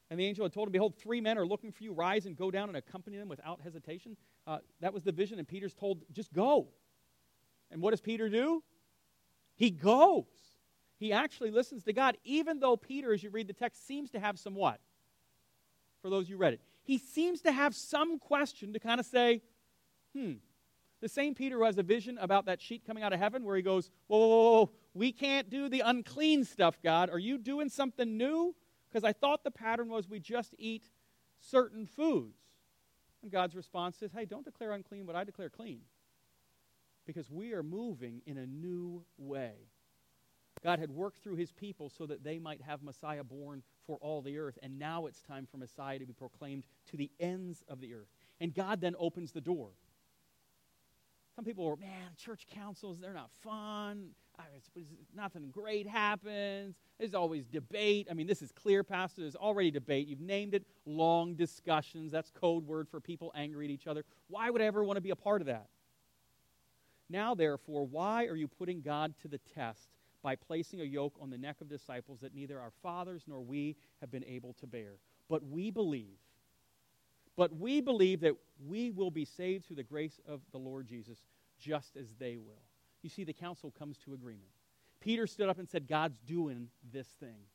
and 0.10 0.20
the 0.20 0.26
angel 0.26 0.44
had 0.44 0.52
told 0.52 0.68
him, 0.68 0.74
Behold, 0.74 0.96
three 0.98 1.22
men 1.22 1.38
are 1.38 1.46
looking 1.46 1.72
for 1.72 1.84
you. 1.84 1.94
Rise 1.94 2.26
and 2.26 2.36
go 2.36 2.52
down 2.52 2.68
and 2.68 2.78
accompany 2.78 3.18
them 3.18 3.30
without 3.30 3.62
hesitation. 3.62 4.18
Uh, 4.46 4.58
that 4.82 4.94
was 4.94 5.04
the 5.04 5.12
vision, 5.12 5.40
and 5.40 5.48
Peter's 5.48 5.74
told, 5.74 6.04
Just 6.12 6.34
go. 6.34 6.68
And 7.72 7.82
what 7.82 7.92
does 7.92 8.02
Peter 8.02 8.30
do? 8.30 8.64
He 9.56 9.72
goes. 9.72 10.26
He 10.98 11.14
actually 11.14 11.52
listens 11.52 11.84
to 11.86 11.94
God, 11.94 12.18
even 12.24 12.60
though 12.60 12.78
Peter, 12.78 13.12
as 13.14 13.24
you 13.24 13.32
read 13.32 13.48
the 13.48 13.54
text, 13.54 13.88
seems 13.88 14.12
to 14.12 14.20
have 14.20 14.38
some 14.38 14.54
what? 14.54 14.80
For 16.02 16.10
those 16.10 16.30
you 16.30 16.38
read 16.38 16.54
it, 16.54 16.62
he 16.84 16.98
seems 16.98 17.42
to 17.42 17.52
have 17.52 17.76
some 17.76 18.20
question 18.20 18.74
to 18.74 18.80
kind 18.80 19.00
of 19.00 19.06
say, 19.06 19.42
hmm, 20.16 20.34
the 21.00 21.10
same 21.10 21.34
Peter 21.34 21.58
who 21.58 21.64
has 21.64 21.78
a 21.78 21.84
vision 21.84 22.18
about 22.20 22.46
that 22.46 22.62
sheet 22.62 22.86
coming 22.86 23.04
out 23.04 23.14
of 23.14 23.20
heaven 23.20 23.44
where 23.44 23.56
he 23.56 23.64
goes, 23.64 23.90
whoa, 24.08 24.20
whoa, 24.20 24.28
whoa, 24.28 24.52
whoa. 24.52 24.72
we 24.94 25.12
can't 25.12 25.50
do 25.50 25.70
the 25.70 25.82
unclean 25.82 26.44
stuff, 26.44 26.78
God. 26.84 27.10
Are 27.10 27.20
you 27.20 27.38
doing 27.38 27.70
something 27.70 28.18
new? 28.18 28.56
Because 28.90 29.04
I 29.04 29.14
thought 29.14 29.44
the 29.44 29.52
pattern 29.52 29.90
was 29.90 30.08
we 30.08 30.20
just 30.20 30.54
eat 30.58 30.84
certain 31.40 31.88
foods. 31.88 32.38
And 33.24 33.32
God's 33.32 33.56
response 33.56 34.02
is, 34.02 34.12
hey, 34.12 34.26
don't 34.26 34.46
declare 34.46 34.72
unclean 34.72 35.08
what 35.08 35.16
I 35.16 35.24
declare 35.24 35.50
clean. 35.50 35.82
Because 37.06 37.30
we 37.30 37.54
are 37.54 37.64
moving 37.64 38.22
in 38.26 38.38
a 38.38 38.46
new 38.46 39.04
way. 39.18 39.54
God 40.64 40.80
had 40.80 40.92
worked 40.92 41.24
through 41.24 41.38
his 41.38 41.52
people 41.52 41.90
so 41.90 42.06
that 42.06 42.24
they 42.24 42.38
might 42.38 42.62
have 42.62 42.84
Messiah 42.84 43.24
born 43.24 43.64
for 43.88 43.98
all 43.98 44.22
the 44.22 44.38
earth. 44.38 44.60
And 44.62 44.78
now 44.78 45.08
it's 45.08 45.22
time 45.22 45.48
for 45.50 45.58
Messiah 45.58 45.98
to 45.98 46.06
be 46.06 46.14
proclaimed 46.14 46.66
to 46.92 46.98
the 46.98 47.10
ends 47.20 47.64
of 47.68 47.82
the 47.82 47.96
earth. 47.96 48.10
And 48.40 48.54
God 48.54 48.82
then 48.82 48.96
opens 49.00 49.32
the 49.32 49.42
door. 49.42 49.70
Some 51.36 51.46
people 51.46 51.66
are, 51.68 51.78
man, 51.78 52.10
church 52.18 52.46
councils, 52.54 53.00
they're 53.00 53.14
not 53.14 53.32
fun. 53.32 54.10
Nothing 55.16 55.50
great 55.50 55.88
happens. 55.88 56.76
There's 57.00 57.16
always 57.16 57.48
debate. 57.48 58.08
I 58.12 58.14
mean, 58.14 58.28
this 58.28 58.42
is 58.42 58.52
clear, 58.52 58.84
Pastor. 58.84 59.22
There's 59.22 59.36
already 59.36 59.72
debate. 59.72 60.08
You've 60.08 60.20
named 60.20 60.54
it 60.54 60.66
long 60.86 61.36
discussions. 61.36 62.12
That's 62.12 62.30
code 62.32 62.68
word 62.68 62.90
for 62.90 63.00
people 63.00 63.32
angry 63.36 63.66
at 63.66 63.72
each 63.72 63.88
other. 63.88 64.04
Why 64.28 64.50
would 64.50 64.62
I 64.62 64.66
ever 64.66 64.84
want 64.84 64.98
to 64.98 65.02
be 65.02 65.12
a 65.12 65.16
part 65.16 65.42
of 65.42 65.48
that? 65.48 65.68
Now, 67.12 67.36
therefore, 67.36 67.86
why 67.86 68.26
are 68.26 68.36
you 68.36 68.48
putting 68.48 68.82
God 68.82 69.14
to 69.22 69.28
the 69.28 69.40
test 69.54 69.90
by 70.24 70.36
placing 70.36 70.82
a 70.82 70.86
yoke 70.86 71.16
on 71.20 71.30
the 71.30 71.38
neck 71.38 71.58
of 71.62 71.70
disciples 71.70 72.20
that 72.22 72.34
neither 72.34 72.60
our 72.60 72.72
fathers 72.82 73.24
nor 73.28 73.42
we 73.42 73.76
have 74.00 74.12
been 74.12 74.26
able 74.26 74.54
to 74.62 74.68
bear? 74.68 74.94
But 75.30 75.44
we 75.44 75.72
believe 75.72 76.18
but 77.38 77.56
we 77.58 77.82
believe 77.82 78.22
that 78.22 78.36
we 78.68 78.92
will 78.92 79.12
be 79.12 79.26
saved 79.26 79.66
through 79.66 79.78
the 79.78 79.84
grace 79.84 80.20
of 80.28 80.42
the 80.52 80.58
Lord 80.58 80.88
Jesus, 80.88 81.18
just 81.60 81.96
as 81.98 82.14
they 82.20 82.38
will. 82.38 82.62
You 83.02 83.10
see, 83.10 83.24
the 83.24 83.34
council 83.34 83.74
comes 83.78 83.98
to 84.00 84.14
agreement. 84.14 84.52
Peter 85.00 85.26
stood 85.26 85.50
up 85.50 85.58
and 85.58 85.68
said, 85.68 85.88
God's 85.88 86.20
doing 86.20 86.68
this 86.92 87.08
thing. 87.20 87.48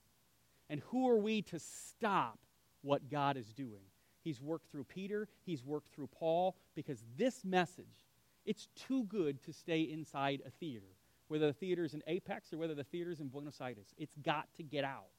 And 0.69 0.81
who 0.89 1.09
are 1.09 1.19
we 1.19 1.43
to 1.43 1.59
stop 1.61 2.39
what 2.83 3.09
God 3.09 3.37
is 3.37 3.53
doing? 3.53 3.85
He's 4.25 4.41
worked 4.41 4.73
through 4.73 4.85
Peter, 4.85 5.29
he's 5.45 5.65
worked 5.65 5.95
through 5.95 6.09
Paul, 6.09 6.57
because 6.75 7.05
this 7.17 7.45
message, 7.45 8.06
it's 8.47 8.69
too 8.76 9.05
good 9.05 9.43
to 9.45 9.53
stay 9.53 9.83
inside 9.83 10.41
a 10.47 10.50
theater, 10.50 10.87
whether 11.29 11.47
the 11.49 11.53
theater 11.53 11.85
is 11.85 11.95
in 11.95 12.03
Apex 12.07 12.53
or 12.53 12.59
whether 12.59 12.75
the 12.75 12.85
theater 12.85 13.11
is 13.11 13.21
in 13.21 13.29
Buenos 13.29 13.61
Aires. 13.61 13.95
It's 13.99 14.17
got 14.23 14.47
to 14.57 14.62
get 14.62 14.85
out. 14.85 15.11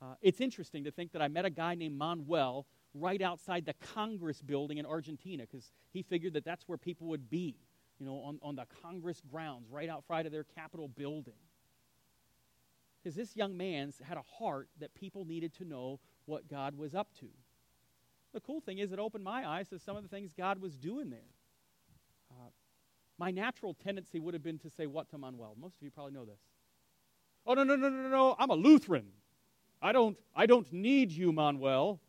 Uh, 0.00 0.14
it's 0.22 0.40
interesting 0.40 0.84
to 0.84 0.90
think 0.90 1.12
that 1.12 1.22
I 1.22 1.28
met 1.28 1.44
a 1.44 1.50
guy 1.50 1.74
named 1.74 1.98
Manuel 1.98 2.66
right 2.94 3.20
outside 3.20 3.66
the 3.66 3.74
Congress 3.94 4.40
building 4.40 4.78
in 4.78 4.86
Argentina 4.86 5.44
because 5.50 5.72
he 5.92 6.02
figured 6.02 6.34
that 6.34 6.44
that's 6.44 6.68
where 6.68 6.78
people 6.78 7.08
would 7.08 7.28
be, 7.28 7.56
you 7.98 8.06
know, 8.06 8.16
on, 8.18 8.38
on 8.42 8.56
the 8.56 8.66
Congress 8.82 9.20
grounds, 9.30 9.68
right 9.70 9.88
outside 9.88 10.26
of 10.26 10.32
their 10.32 10.44
Capitol 10.44 10.88
building. 10.88 11.34
Because 13.02 13.16
this 13.16 13.36
young 13.36 13.56
man 13.56 13.92
had 14.02 14.16
a 14.16 14.22
heart 14.38 14.68
that 14.78 14.94
people 14.94 15.24
needed 15.24 15.52
to 15.54 15.64
know 15.64 16.00
what 16.26 16.48
God 16.48 16.76
was 16.76 16.94
up 16.94 17.08
to. 17.20 17.26
The 18.32 18.40
cool 18.40 18.60
thing 18.60 18.78
is, 18.78 18.92
it 18.92 18.98
opened 18.98 19.24
my 19.24 19.48
eyes 19.48 19.68
to 19.68 19.78
some 19.78 19.96
of 19.96 20.02
the 20.02 20.08
things 20.08 20.32
God 20.36 20.60
was 20.60 20.76
doing 20.76 21.10
there. 21.10 21.20
My 23.18 23.30
natural 23.30 23.74
tendency 23.74 24.18
would 24.18 24.34
have 24.34 24.42
been 24.42 24.58
to 24.58 24.70
say, 24.70 24.86
What 24.86 25.08
to 25.10 25.18
Manuel? 25.18 25.56
Most 25.60 25.76
of 25.76 25.82
you 25.82 25.90
probably 25.90 26.12
know 26.12 26.24
this. 26.24 26.40
Oh, 27.46 27.54
no, 27.54 27.62
no, 27.62 27.76
no, 27.76 27.88
no, 27.88 28.08
no, 28.08 28.36
I'm 28.38 28.50
a 28.50 28.54
Lutheran. 28.54 29.06
I 29.82 29.92
don't, 29.92 30.16
I 30.34 30.46
don't 30.46 30.72
need 30.72 31.12
you, 31.12 31.30
Manuel. 31.30 32.00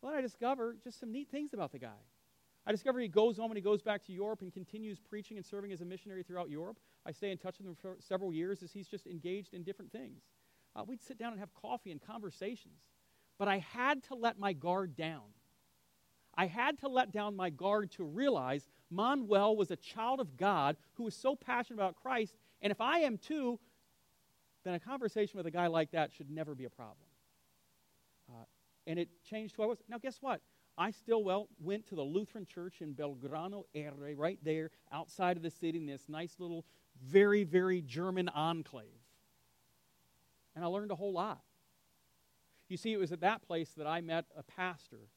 Well, 0.00 0.12
I 0.12 0.20
discover 0.20 0.76
just 0.82 0.98
some 0.98 1.12
neat 1.12 1.30
things 1.30 1.54
about 1.54 1.70
the 1.70 1.78
guy. 1.78 2.00
I 2.66 2.72
discover 2.72 2.98
he 3.00 3.08
goes 3.08 3.36
home 3.36 3.50
and 3.50 3.56
he 3.56 3.62
goes 3.62 3.82
back 3.82 4.04
to 4.06 4.12
Europe 4.12 4.42
and 4.42 4.52
continues 4.52 4.98
preaching 4.98 5.36
and 5.36 5.46
serving 5.46 5.72
as 5.72 5.80
a 5.80 5.84
missionary 5.84 6.22
throughout 6.22 6.50
Europe. 6.50 6.78
I 7.06 7.12
stay 7.12 7.30
in 7.30 7.38
touch 7.38 7.58
with 7.58 7.66
him 7.66 7.76
for 7.80 7.96
several 8.00 8.32
years 8.32 8.62
as 8.62 8.72
he's 8.72 8.88
just 8.88 9.06
engaged 9.06 9.54
in 9.54 9.62
different 9.62 9.92
things. 9.92 10.22
Uh, 10.74 10.82
we'd 10.86 11.02
sit 11.02 11.18
down 11.18 11.32
and 11.32 11.40
have 11.40 11.52
coffee 11.54 11.90
and 11.90 12.00
conversations. 12.00 12.80
But 13.38 13.48
I 13.48 13.58
had 13.58 14.02
to 14.04 14.14
let 14.14 14.38
my 14.38 14.52
guard 14.52 14.96
down. 14.96 15.22
I 16.34 16.46
had 16.46 16.78
to 16.78 16.88
let 16.88 17.12
down 17.12 17.36
my 17.36 17.50
guard 17.50 17.90
to 17.92 18.04
realize 18.04 18.68
Manuel 18.90 19.56
was 19.56 19.70
a 19.70 19.76
child 19.76 20.20
of 20.20 20.36
God 20.36 20.76
who 20.94 21.04
was 21.04 21.14
so 21.14 21.36
passionate 21.36 21.78
about 21.78 21.96
Christ. 21.96 22.34
And 22.60 22.70
if 22.70 22.80
I 22.80 23.00
am 23.00 23.18
too, 23.18 23.58
then 24.64 24.74
a 24.74 24.80
conversation 24.80 25.36
with 25.36 25.46
a 25.46 25.50
guy 25.50 25.66
like 25.66 25.90
that 25.92 26.12
should 26.12 26.30
never 26.30 26.54
be 26.54 26.64
a 26.64 26.70
problem 26.70 27.06
uh, 28.32 28.44
and 28.86 28.98
it 28.98 29.08
changed 29.28 29.56
who 29.56 29.62
I 29.62 29.66
was. 29.66 29.78
Now, 29.88 29.98
guess 29.98 30.18
what? 30.20 30.40
I 30.76 30.90
still 30.90 31.22
well 31.22 31.48
went 31.60 31.86
to 31.88 31.94
the 31.94 32.02
Lutheran 32.02 32.46
church 32.46 32.80
in 32.80 32.94
Belgrano 32.94 33.64
Aire, 33.74 34.14
right 34.16 34.38
there 34.42 34.70
outside 34.90 35.36
of 35.36 35.42
the 35.42 35.50
city 35.50 35.78
in 35.78 35.86
this 35.86 36.08
nice 36.08 36.36
little, 36.38 36.64
very, 37.04 37.44
very 37.44 37.82
German 37.82 38.28
enclave. 38.30 38.86
And 40.54 40.64
I 40.64 40.68
learned 40.68 40.90
a 40.90 40.96
whole 40.96 41.12
lot. 41.12 41.40
You 42.68 42.76
see, 42.76 42.92
it 42.92 42.98
was 42.98 43.12
at 43.12 43.20
that 43.20 43.42
place 43.42 43.70
that 43.76 43.86
I 43.86 44.00
met 44.00 44.24
a 44.36 44.42
pastor 44.42 45.08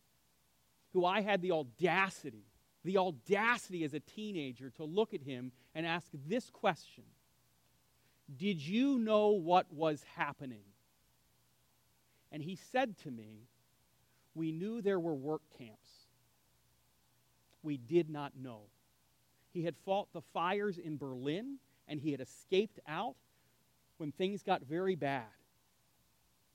who 0.95 1.03
I 1.03 1.19
had 1.19 1.41
the 1.41 1.51
audacity, 1.51 2.45
the 2.85 2.97
audacity 2.97 3.83
as 3.83 3.93
a 3.93 3.99
teenager 3.99 4.69
to 4.77 4.85
look 4.85 5.13
at 5.13 5.21
him 5.21 5.51
and 5.75 5.85
ask 5.85 6.07
this 6.25 6.49
question 6.49 7.03
Did 8.37 8.65
you 8.65 8.97
know 8.97 9.31
what 9.31 9.71
was 9.73 10.03
happening? 10.15 10.63
And 12.31 12.41
he 12.41 12.57
said 12.71 12.97
to 12.99 13.11
me, 13.11 13.49
we 14.33 14.53
knew 14.53 14.81
there 14.81 14.99
were 14.99 15.13
work 15.13 15.41
camps. 15.57 15.89
We 17.61 17.75
did 17.75 18.09
not 18.09 18.31
know. 18.41 18.61
He 19.51 19.63
had 19.63 19.75
fought 19.85 20.07
the 20.13 20.21
fires 20.33 20.77
in 20.77 20.97
Berlin 20.97 21.57
and 21.89 21.99
he 21.99 22.11
had 22.11 22.21
escaped 22.21 22.79
out 22.87 23.15
when 23.97 24.13
things 24.13 24.43
got 24.43 24.61
very 24.61 24.95
bad. 24.95 25.23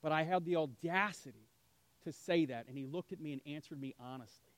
But 0.03 0.12
I 0.12 0.22
had 0.22 0.46
the 0.46 0.57
audacity 0.57 1.49
to 2.04 2.12
say 2.12 2.46
that, 2.46 2.66
and 2.68 2.76
he 2.76 2.84
looked 2.84 3.12
at 3.12 3.20
me 3.20 3.32
and 3.32 3.40
answered 3.46 3.80
me 3.80 3.94
honestly 4.00 4.52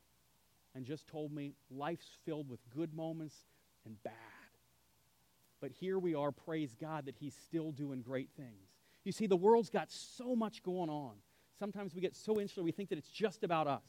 and 0.74 0.85
just 0.85 1.07
told 1.07 1.33
me 1.33 1.55
life's 1.70 2.09
filled 2.24 2.48
with 2.48 2.61
good 2.74 2.94
moments 2.94 3.37
and 3.85 4.02
bad. 4.02 4.14
But 5.61 5.70
here 5.70 5.98
we 5.98 6.14
are, 6.14 6.33
praise 6.33 6.74
God, 6.81 7.07
that 7.07 7.16
he's 7.18 7.35
still 7.35 7.72
doing 7.72 8.02
great 8.02 8.31
things. 8.37 8.68
You 9.05 9.12
see, 9.12 9.26
the 9.26 9.37
world's 9.37 9.70
got 9.70 9.90
so 9.90 10.35
much 10.35 10.62
going 10.62 10.90
on 10.90 11.14
sometimes 11.62 11.94
we 11.94 12.00
get 12.00 12.16
so 12.16 12.40
insular 12.40 12.64
we 12.64 12.72
think 12.72 12.88
that 12.88 12.98
it's 12.98 13.09
just 13.09 13.44
about 13.44 13.68
us. 13.68 13.87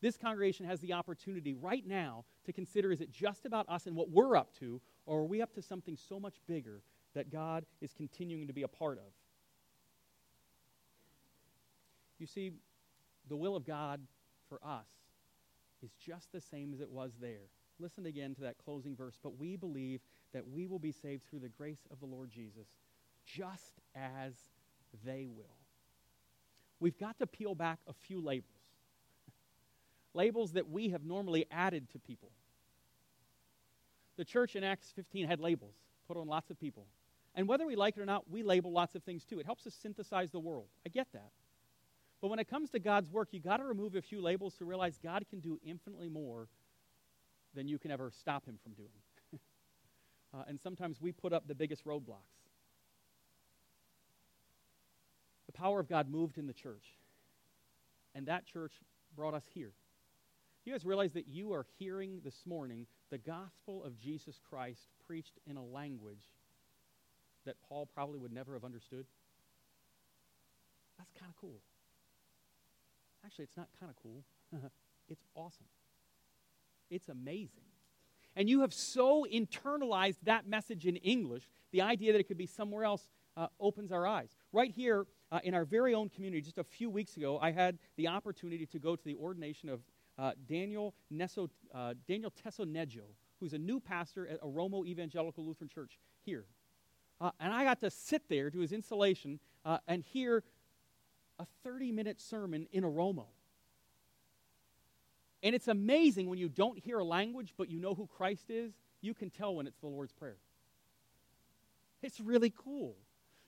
This 0.00 0.16
congregation 0.16 0.64
has 0.64 0.80
the 0.80 0.94
opportunity 0.94 1.52
right 1.52 1.86
now 1.86 2.24
to 2.46 2.52
consider 2.52 2.92
is 2.92 3.02
it 3.02 3.10
just 3.10 3.44
about 3.44 3.68
us 3.68 3.86
and 3.86 3.94
what 3.94 4.08
we're 4.08 4.36
up 4.36 4.54
to, 4.60 4.80
or 5.04 5.20
are 5.20 5.24
we 5.24 5.42
up 5.42 5.52
to 5.54 5.62
something 5.62 5.98
so 5.98 6.18
much 6.18 6.36
bigger 6.46 6.80
that 7.14 7.30
God 7.30 7.66
is 7.82 7.92
continuing 7.92 8.46
to 8.46 8.54
be 8.54 8.62
a 8.62 8.68
part 8.68 8.96
of? 8.96 9.12
You 12.18 12.26
see, 12.26 12.52
the 13.28 13.36
will 13.36 13.56
of 13.56 13.66
God 13.66 14.00
for 14.48 14.60
us 14.64 14.88
is 15.82 15.90
just 16.04 16.32
the 16.32 16.40
same 16.40 16.72
as 16.72 16.80
it 16.80 16.90
was 16.90 17.12
there. 17.20 17.48
Listen 17.78 18.06
again 18.06 18.34
to 18.36 18.42
that 18.42 18.56
closing 18.64 18.94
verse. 18.94 19.18
But 19.22 19.38
we 19.38 19.56
believe 19.56 20.00
that 20.32 20.48
we 20.48 20.66
will 20.66 20.78
be 20.78 20.92
saved 20.92 21.24
through 21.28 21.40
the 21.40 21.48
grace 21.48 21.86
of 21.90 22.00
the 22.00 22.06
Lord 22.06 22.30
Jesus, 22.30 22.68
just 23.24 23.80
as 23.94 24.34
they 25.04 25.26
will 25.26 25.56
we've 26.84 26.98
got 26.98 27.18
to 27.18 27.26
peel 27.26 27.54
back 27.54 27.78
a 27.88 27.94
few 27.94 28.20
labels. 28.20 28.44
labels 30.14 30.52
that 30.52 30.68
we 30.68 30.90
have 30.90 31.02
normally 31.02 31.46
added 31.50 31.88
to 31.92 31.98
people. 31.98 32.30
The 34.18 34.24
church 34.24 34.54
in 34.54 34.62
Acts 34.62 34.92
15 34.94 35.26
had 35.26 35.40
labels 35.40 35.74
put 36.06 36.18
on 36.18 36.26
lots 36.26 36.50
of 36.50 36.60
people. 36.60 36.86
And 37.34 37.48
whether 37.48 37.66
we 37.66 37.74
like 37.74 37.96
it 37.96 38.02
or 38.02 38.06
not, 38.06 38.30
we 38.30 38.42
label 38.42 38.70
lots 38.70 38.94
of 38.94 39.02
things 39.02 39.24
too. 39.24 39.40
It 39.40 39.46
helps 39.46 39.66
us 39.66 39.74
synthesize 39.74 40.30
the 40.30 40.38
world. 40.38 40.66
I 40.84 40.90
get 40.90 41.08
that. 41.14 41.30
But 42.24 42.30
when 42.30 42.38
it 42.38 42.48
comes 42.48 42.70
to 42.70 42.78
God's 42.78 43.10
work, 43.10 43.28
you've 43.32 43.44
got 43.44 43.58
to 43.58 43.64
remove 43.64 43.94
a 43.94 44.00
few 44.00 44.22
labels 44.22 44.54
to 44.54 44.64
realize 44.64 44.96
God 44.96 45.26
can 45.28 45.40
do 45.40 45.60
infinitely 45.62 46.08
more 46.08 46.48
than 47.54 47.68
you 47.68 47.78
can 47.78 47.90
ever 47.90 48.10
stop 48.18 48.46
him 48.46 48.58
from 48.62 48.72
doing. 48.72 48.88
uh, 50.34 50.44
and 50.48 50.58
sometimes 50.58 51.02
we 51.02 51.12
put 51.12 51.34
up 51.34 51.46
the 51.46 51.54
biggest 51.54 51.84
roadblocks. 51.84 52.48
The 55.44 55.52
power 55.52 55.78
of 55.78 55.86
God 55.86 56.08
moved 56.08 56.38
in 56.38 56.46
the 56.46 56.54
church. 56.54 56.96
And 58.14 58.24
that 58.24 58.46
church 58.46 58.72
brought 59.14 59.34
us 59.34 59.44
here. 59.52 59.72
You 60.64 60.72
guys 60.72 60.86
realize 60.86 61.12
that 61.12 61.28
you 61.28 61.52
are 61.52 61.66
hearing 61.78 62.22
this 62.24 62.46
morning 62.46 62.86
the 63.10 63.18
gospel 63.18 63.84
of 63.84 63.98
Jesus 63.98 64.40
Christ 64.48 64.88
preached 65.06 65.38
in 65.46 65.58
a 65.58 65.62
language 65.62 66.24
that 67.44 67.56
Paul 67.68 67.84
probably 67.84 68.18
would 68.18 68.32
never 68.32 68.54
have 68.54 68.64
understood? 68.64 69.04
That's 70.96 71.12
kind 71.20 71.28
of 71.28 71.36
cool. 71.38 71.60
Actually, 73.24 73.44
it's 73.44 73.56
not 73.56 73.68
kind 73.78 73.90
of 73.90 73.96
cool. 74.02 74.24
it's 75.08 75.24
awesome. 75.34 75.66
It's 76.90 77.08
amazing. 77.08 77.64
And 78.36 78.48
you 78.48 78.60
have 78.60 78.74
so 78.74 79.26
internalized 79.32 80.16
that 80.24 80.46
message 80.46 80.86
in 80.86 80.96
English, 80.96 81.48
the 81.72 81.82
idea 81.82 82.12
that 82.12 82.18
it 82.18 82.24
could 82.24 82.38
be 82.38 82.46
somewhere 82.46 82.84
else 82.84 83.08
uh, 83.36 83.46
opens 83.60 83.92
our 83.92 84.06
eyes. 84.06 84.36
Right 84.52 84.70
here 84.70 85.06
uh, 85.32 85.40
in 85.44 85.54
our 85.54 85.64
very 85.64 85.94
own 85.94 86.08
community, 86.08 86.40
just 86.42 86.58
a 86.58 86.64
few 86.64 86.90
weeks 86.90 87.16
ago, 87.16 87.38
I 87.40 87.50
had 87.50 87.78
the 87.96 88.08
opportunity 88.08 88.66
to 88.66 88.78
go 88.78 88.96
to 88.96 89.04
the 89.04 89.16
ordination 89.16 89.68
of 89.68 89.80
uh, 90.18 90.32
Daniel, 90.46 90.94
Neso, 91.12 91.48
uh, 91.74 91.94
Daniel 92.06 92.32
who's 93.40 93.52
a 93.52 93.58
new 93.58 93.80
pastor 93.80 94.26
at 94.28 94.40
Oromo 94.42 94.86
Evangelical 94.86 95.44
Lutheran 95.44 95.68
Church 95.68 95.98
here. 96.24 96.44
Uh, 97.20 97.30
and 97.40 97.52
I 97.52 97.64
got 97.64 97.80
to 97.80 97.90
sit 97.90 98.28
there, 98.28 98.50
do 98.50 98.60
his 98.60 98.72
installation, 98.72 99.40
uh, 99.64 99.78
and 99.86 100.02
hear 100.02 100.44
a 101.38 101.46
30 101.62 101.92
minute 101.92 102.20
sermon 102.20 102.66
in 102.72 102.84
Oromo. 102.84 103.26
And 105.42 105.54
it's 105.54 105.68
amazing 105.68 106.28
when 106.28 106.38
you 106.38 106.48
don't 106.48 106.78
hear 106.78 106.98
a 106.98 107.04
language, 107.04 107.52
but 107.56 107.68
you 107.68 107.78
know 107.78 107.94
who 107.94 108.06
Christ 108.06 108.48
is, 108.48 108.72
you 109.02 109.12
can 109.12 109.28
tell 109.28 109.54
when 109.54 109.66
it's 109.66 109.78
the 109.78 109.86
Lord's 109.86 110.12
Prayer. 110.12 110.38
It's 112.02 112.18
really 112.18 112.52
cool. 112.56 112.96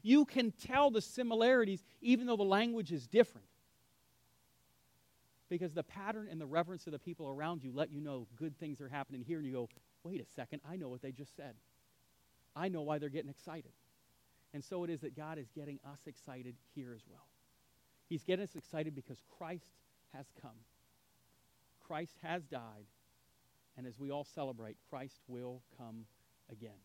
You 0.03 0.25
can 0.25 0.53
tell 0.53 0.90
the 0.90 1.01
similarities 1.01 1.83
even 2.01 2.27
though 2.27 2.37
the 2.37 2.42
language 2.42 2.92
is 2.92 3.07
different. 3.07 3.46
Because 5.49 5.72
the 5.72 5.83
pattern 5.83 6.29
and 6.31 6.40
the 6.40 6.46
reverence 6.46 6.87
of 6.87 6.92
the 6.92 6.99
people 6.99 7.29
around 7.29 7.62
you 7.62 7.72
let 7.72 7.90
you 7.90 8.01
know 8.01 8.27
good 8.37 8.59
things 8.59 8.81
are 8.81 8.88
happening 8.88 9.22
here, 9.22 9.38
and 9.38 9.46
you 9.46 9.53
go, 9.53 9.68
wait 10.03 10.20
a 10.20 10.27
second, 10.35 10.61
I 10.68 10.77
know 10.77 10.88
what 10.88 11.03
they 11.03 11.12
just 11.12 11.35
said. 11.37 11.55
I 12.55 12.68
know 12.68 12.83
why 12.83 12.99
they're 12.99 13.09
getting 13.09 13.31
excited. 13.31 13.72
And 14.53 14.64
so 14.64 14.85
it 14.85 14.90
is 14.90 15.01
that 15.01 15.16
God 15.16 15.38
is 15.38 15.49
getting 15.55 15.79
us 15.85 16.01
excited 16.07 16.57
here 16.75 16.92
as 16.94 17.03
well. 17.09 17.27
He's 18.09 18.23
getting 18.23 18.45
us 18.45 18.55
excited 18.55 18.95
because 18.95 19.19
Christ 19.38 19.66
has 20.14 20.27
come. 20.40 20.59
Christ 21.87 22.16
has 22.23 22.45
died. 22.45 22.87
And 23.77 23.87
as 23.87 23.99
we 23.99 24.11
all 24.11 24.25
celebrate, 24.25 24.77
Christ 24.88 25.21
will 25.29 25.61
come 25.77 26.07
again. 26.51 26.79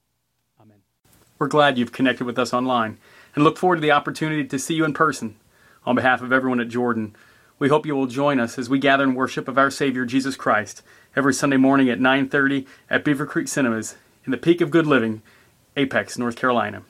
Amen. 0.59 0.79
We're 1.39 1.47
glad 1.47 1.77
you've 1.77 1.91
connected 1.91 2.25
with 2.25 2.37
us 2.37 2.53
online 2.53 2.97
and 3.33 3.43
look 3.43 3.57
forward 3.57 3.77
to 3.77 3.81
the 3.81 3.91
opportunity 3.91 4.45
to 4.45 4.59
see 4.59 4.75
you 4.75 4.85
in 4.85 4.93
person. 4.93 5.37
On 5.85 5.95
behalf 5.95 6.21
of 6.21 6.31
everyone 6.31 6.59
at 6.59 6.67
Jordan, 6.67 7.15
we 7.57 7.69
hope 7.69 7.85
you 7.85 7.95
will 7.95 8.07
join 8.07 8.39
us 8.39 8.59
as 8.59 8.69
we 8.69 8.77
gather 8.77 9.03
in 9.03 9.15
worship 9.15 9.47
of 9.47 9.57
our 9.57 9.71
Savior 9.71 10.05
Jesus 10.05 10.35
Christ 10.35 10.83
every 11.15 11.33
Sunday 11.33 11.57
morning 11.57 11.89
at 11.89 11.99
9:30 11.99 12.67
at 12.89 13.03
Beaver 13.03 13.25
Creek 13.25 13.47
Cinemas 13.47 13.95
in 14.25 14.31
the 14.31 14.37
peak 14.37 14.61
of 14.61 14.71
good 14.71 14.85
living, 14.85 15.21
Apex, 15.75 16.17
North 16.17 16.35
Carolina. 16.35 16.83